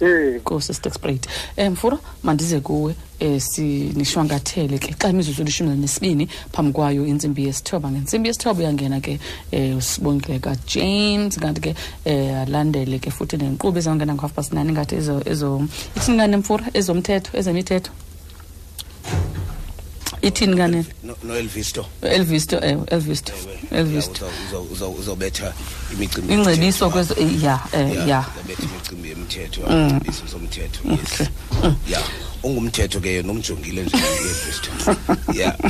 [0.00, 4.94] Nkosi stexpret um mfuro mandize kuwe um sinishwankathele ke.
[4.98, 7.90] Xa imizuzu lishumi nesibini phambi kwayo intsimbi yesithoba.
[7.90, 9.18] Ngentsimbi yesithoba uyangena ke
[9.52, 11.38] um usibongile kajames.
[11.38, 11.74] Kanti ke
[12.06, 16.64] um alandele ke futhi nenkqubo ezawungena ngo-half past nine ngathi ezo ezo ithini kanene mfura
[16.74, 17.92] ezomthetho ezemithetho
[20.22, 20.84] ithini kanene?
[21.04, 23.32] No- no-elvisto elvisto ewe elvisto
[23.70, 24.26] elvisto
[24.98, 25.52] uzobetha
[25.92, 29.88] imicimbi ingcebiso kwezo eh, ya eh, ya uzobetha imicimbi yemthetho Mm.
[29.88, 31.28] ingcebiso zomthetho yes.
[31.90, 32.00] Ya
[32.42, 34.70] ungumthetho ke yena umjongile nje u-elvisto
[35.40, 35.56] ya.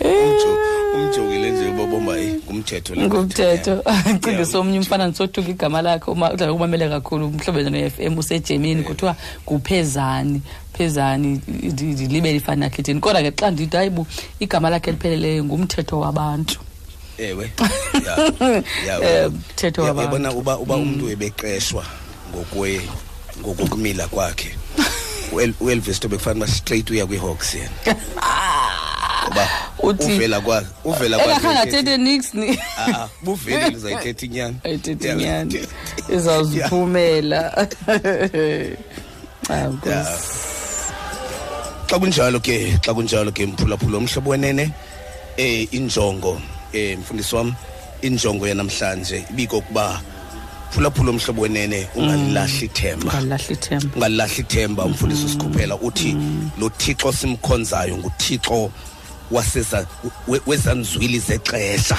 [0.00, 0.58] Umjo-
[0.94, 3.82] umjongile nje ubobomba eyi ngumthetho le ngumthetho.
[4.22, 9.16] Cingisa omnye umfana ndisothuka igama lakhe uma udla kumamele kakhulu umhlobene no-f m usejemini kuthiwa
[9.46, 10.42] nguphezani.
[10.76, 14.06] Phezani ndi- ndilibele ifani yakhe ithini kodwa ke xa ndithi hayi bu
[14.40, 16.60] igama lakhe elipheleleyo ngumthetho wabantu.
[17.18, 17.52] Ewe.
[19.02, 20.02] Eh, mthetho wabantu.
[20.02, 21.84] yabona uba uba umntu ebeqeshwa
[22.30, 22.80] ngokwe
[23.40, 24.54] ngokokumila kwakhe.
[25.60, 27.70] Uelvis to bekufanele uba straight uya kwi-hawks yena.
[29.82, 31.38] Uthi- uvela kwa uvela kwa
[31.96, 32.58] nix ni.
[32.78, 33.08] Ah, ah,
[33.70, 35.60] lizayithetha inyani ayithethe inyani
[36.08, 37.68] izawuziphumela
[39.50, 40.53] Ah, Nkosi.
[41.88, 44.70] Xa kunjalo ke xa kunjalo ke mphulaphula umhlobo wenene
[45.36, 46.40] eh injongo
[46.72, 47.54] eh mfundisi wami
[48.02, 50.00] injongo yanamhlanje ibikokuba
[50.70, 53.12] phulaphula umhlobo wenene ungalilahli ithemba.
[53.12, 53.96] ungalilahli ithemba.
[53.96, 56.16] Ungalilahli ithemba umfundisi usikhuphela uthi
[56.58, 58.70] lo thixo simkhonzayo nguthixo
[59.30, 59.86] waseza
[60.28, 61.98] we- wezanzwili zexesha.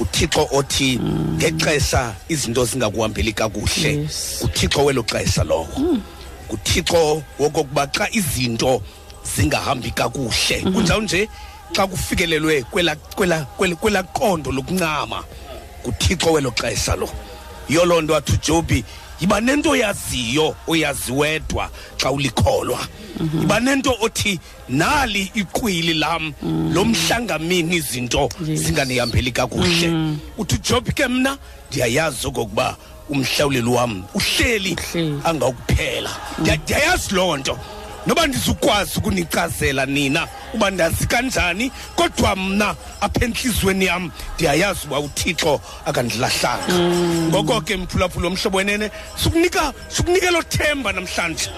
[0.00, 0.98] Uthixo othi
[1.36, 4.08] ngexesha izinto zingakuhambeli kakuhle.
[4.42, 5.68] Uthixo welo xesha lowo
[6.48, 8.82] nguthixo wokokuba xa izinto
[9.36, 10.60] zingahambi kakuhle.
[10.60, 11.28] Kunjalo nje
[11.72, 15.24] xa kufikelelwe kwela kwela kwela qondo lokuncama
[15.82, 17.08] nguthixo welo xesha lo.
[17.68, 18.84] Yiyo loo nto athi ujobi
[19.20, 22.88] yiba nento oyaziyo oyazi wedwa xa ulikholwa.
[23.40, 26.32] Yiba nento othi nali iqwili lam
[26.74, 31.38] lo mhlangamini izinto zinganihambeli kakuhle uthi ujobi ke mna
[31.70, 32.76] ndiyayazi okokuba
[33.08, 34.76] umhlawuleli wam uhleli
[35.24, 37.58] angawukuphela Ndiya- ndiyayazi loo nto.
[38.06, 45.60] Noba ndizukwazi ukunicazela nina uba ndazi kanjani kodwa mna apha entliziyweni yam ndiyayazi uba uthixo
[45.86, 46.74] akandilahlanga
[47.28, 51.50] ngoko ke mphulaphula omhlobo wenene sukunika sukunika elo themba namhlanje.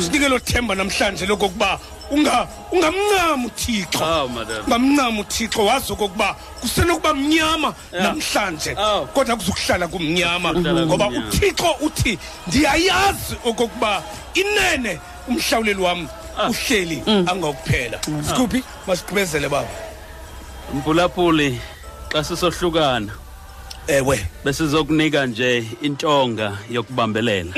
[0.00, 1.78] Sinike elo themba namhlanje lokokuba
[2.10, 3.98] unga ungamncami uthixo.
[4.66, 8.76] Ungamncami uthixo wazi okokuba kusenokuba mnyama namhlanje.
[9.14, 14.02] Kodwa kuzokuhlala kumnyama ngoba uthixo uthi ndiyayazi okokuba
[14.34, 16.08] inene umhlawuleli wami
[16.48, 17.98] uhleli angakuphela
[18.28, 19.68] sikuphi masigqibezele baba.
[20.74, 21.60] Mphulaphuli
[22.12, 23.12] xa sisohlukana
[23.86, 27.52] ewe besizokunika nje intonga yokubambelela.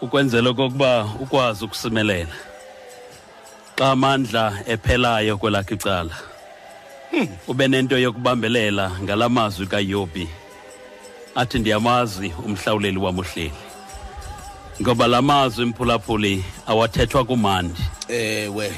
[0.00, 2.36] Ukwenzela okokuba ukwazi ukusimelela.
[3.78, 6.16] Xa amandla ephelayo kwelakho icala
[7.48, 10.28] ube nento yokubambelela ngalamazwi kayobi.
[11.34, 13.69] Athi ndiyamazi umhlawuleli wam uhleli
[14.80, 17.80] ngoba la mazwi mphulaphuli awathethwa kumandi.
[18.08, 18.72] Ewe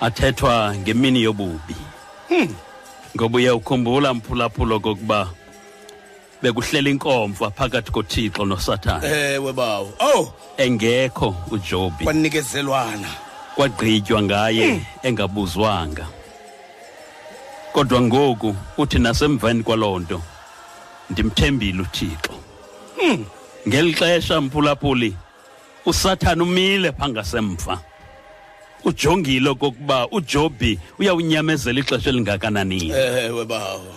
[0.00, 1.76] athethwa ngemini yobubi.
[3.16, 5.28] Ngoba uyawukhumbula mphulaphula okokuba
[6.42, 9.06] bekuhlela inkomfa phakathi kothixo nosathane.
[9.08, 9.92] Ewe bawo.
[10.00, 10.32] Oh!
[10.56, 12.04] Engekho ujobi.
[12.04, 13.08] Kwanikezelwana.
[13.54, 16.06] Kwagqitywa ngaye engabuzwanga.
[17.72, 20.22] Kodwa ngoku uthi nasemveni kwaloo nto
[21.10, 22.32] ndimthembile uthixo.
[23.68, 25.16] Ngeli xesha mphulaphuli
[25.86, 27.78] usathane umile phangasemva
[28.84, 32.90] ujongile okokuba ujobi uyawunyamezela ixesha elingakanani.
[32.90, 33.94] Ewe bawo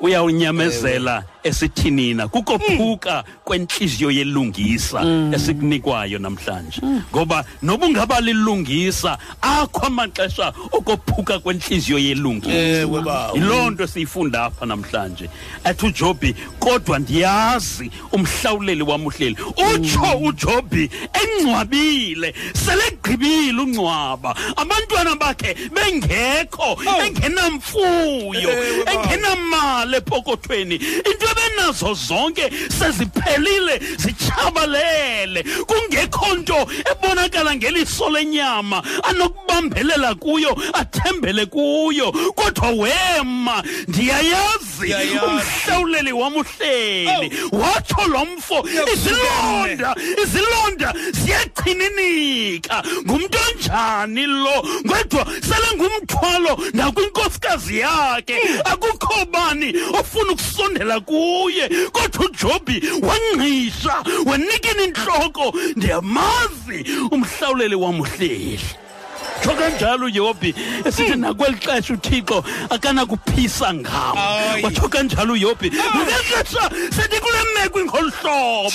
[0.00, 6.80] uyawunyamezela esithini na kukophuka kwenhliziyo yelungisa esikunikwayo namhlanje.
[7.10, 12.54] Ngoba noba ungaba lilungisa akho amaxesha okophuka kwenhliziyo yelungisa.
[13.34, 15.30] Yiloo nto siyifunda apha namhlanje.
[15.64, 19.36] Athi ujobi kodwa ndiyazi umhlawuleli wamuhleli
[19.74, 20.90] utsho ujobi
[21.22, 24.36] engcwabile selegqibile ungcwaba.
[24.56, 28.50] Abantwana bakhe bengekho engenamfuyo
[28.92, 30.74] engenamali epokothweni.
[30.74, 35.42] Into ebenazo zonke seziphelile zitshabalele.
[35.66, 42.12] Kungekho nto ebonakala ngeliso lenyama anokubambelela kuyo athembele kuyo.
[42.12, 48.68] Kodwa wema ndiyayazi umhlawuleli wamuhleli watsho lo mfo.
[48.92, 52.82] Izilonda izilonda ziyachininika.
[53.06, 54.62] Ngumntu onjani lo?
[54.88, 58.36] Kodwa sele ngumthwalo nakwinkosikazi yakhe.
[58.64, 61.68] Akukho bani ofuna ukusondela kuye.
[61.92, 68.60] Kodwa ujobi wangqisha wanikini intloko ndiyamazi umhlawuleli wamuhleli
[69.40, 74.16] tsho kanjalo uyobi esithi nakweli xesha uthixo akanakuphisa ngawo
[74.62, 78.70] watsho kanjalo uyobi ngeli xesha sendikule meko ingolu hlobo.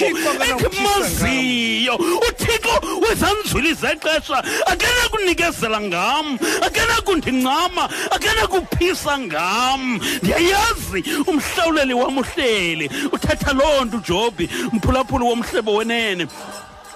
[0.49, 9.99] Endimaziyo uthixo wezanzwili zexesha akanakunikezela ngam akanakundincama akanakuphisa ngam.
[10.21, 16.27] Ndiyayazi umhlawuleli wamuhleli uthetha loo nto ujobi mphulaphuli womhlebo wenene.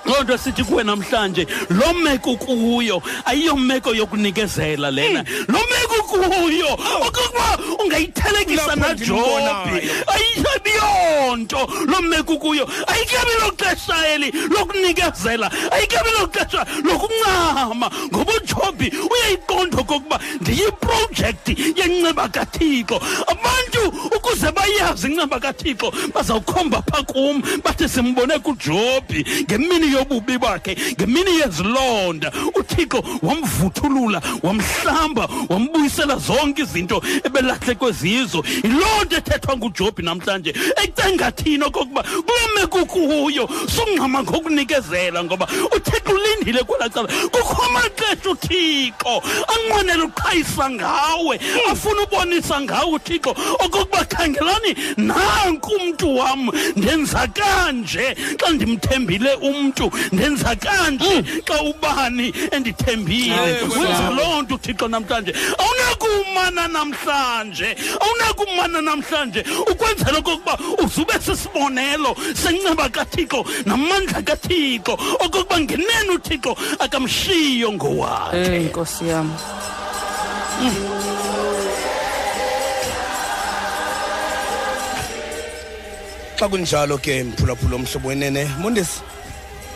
[0.05, 5.23] Loo nto sithi kuwe namhlanje loo meko kuyo ayiyomeko yokunikezela lena.
[5.47, 12.69] Loo meko kuyo okokuba ungayithelekisa najobi ayikabiyonto loo meko kuyo.
[12.87, 15.51] Ayikabi lo xesha eli lokunikezela.
[15.71, 23.01] Ayikabi lo xesha lokuncama ngoba ujobi uyayiqonda okokuba ndiyiprojekthi yenceba kathixo.
[23.27, 30.77] Abantu ukuze bayazi inceba kathixo bazawukhomba pha kum bathi simbone kujobi ngemini yobubi bakhe.
[30.93, 40.53] Ngemini yezilonda uthixo wamvuthulula wamhlamba wambuyisela zonke izinto ebelahlekwe zizo yiloo nto ethethwa ngujobi namhlanje.
[40.83, 47.07] Ecengathini okokuba kuloo meko kuyo sungxama ngokunikezela ngoba uthixo ulindile kwelaa cala.
[47.07, 51.39] Kukho amaxesha uthixo anqwenela uqhayisa ngawe
[51.71, 56.49] afuna ubonisa ngawe uthixo okokuba khangelani nanku umntu wam.
[56.75, 59.82] Ndenza kanje xa ndimthembile umntu.
[60.11, 63.63] Ndenza kanje xa ubani endithembile?
[63.69, 65.33] Wenza loo nto uthixo namhlanje.
[65.57, 69.43] Awunakumana namhlanje awunakumana namhlanje.
[69.71, 78.37] Ukwenzela okokuba uzube sisibonelo senceba kathixo namandla kathixo okokuba ngenene uthixo akamshiyo ngowakhe.
[78.37, 79.31] Eyi nkosi yam.
[86.39, 89.01] Xa kunjalo ke mphulaphula omhlobo wenene mondesi.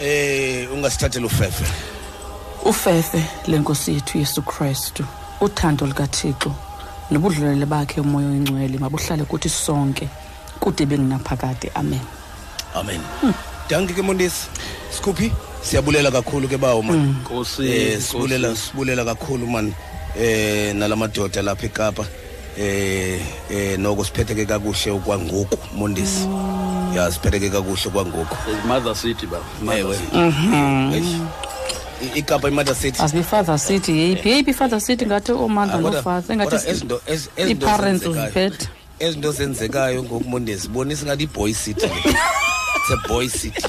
[0.02, 1.65] Eh ungasithathela ufefe
[2.65, 5.06] ufefe lenkosi yethu yesu kristu
[5.41, 6.52] uthando likathixo
[7.11, 10.10] nobudlelwane bakhe umoya oyingcwele mabuhlale kuthi sonke
[10.60, 12.02] kude bengunaphakade amen.
[12.76, 13.02] Amen.
[13.69, 14.48] Danke ke mondesi
[14.91, 15.32] sikhuphi?
[15.61, 17.15] Siyabulela kakhulu ke bawo man.
[17.22, 18.07] Nkosi, eh Nkosi.
[18.07, 19.74] sibulela sibulela kakhulu man.
[20.19, 22.06] Eh nalamadoda lapha eKapa.
[22.58, 23.22] Eh
[23.52, 26.28] eh noko siphetheke kakuhle okwangoku mondesi
[26.96, 28.36] ya siphetheke kakuhle kwangoku
[28.68, 29.38] mother city ba.
[29.78, 29.98] Ewe.
[30.14, 31.28] Mhm.
[32.16, 33.02] Ikapa imother city.
[33.02, 37.58] Asibe i-father city yeyiphi yeyiphi i-father city ngathi omandla Ah, nofather engathi ezenzekayo-
[38.10, 38.68] uziphethe.
[39.00, 41.86] Ezinto zenzekayo ngokumondesi bonisa ngathi i-boy city.
[42.78, 43.64] It's a boy city.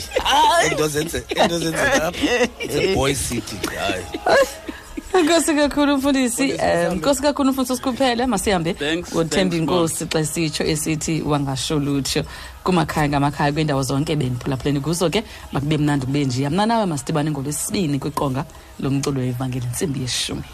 [1.43, 2.48] Into zenzeka apha.
[2.60, 4.05] It's a boy city hayi.
[5.23, 11.78] Nkosi kakhulu mfundisi um nkosi kakhulu mfundisi usikhuphele masihambe thanks, inkosi xa sitsho esithi wangasho
[11.78, 12.24] lutsho
[12.65, 17.99] kumakhaya ngamakhaya kwiindawo zonke beniphulaphuleni kuzo ke makube mnandi kube njiya mna nawe masidibane ngolwesibini
[17.99, 18.45] kwiqonga
[18.81, 20.45] lomculo wevangeli ntsimbi yeshumi.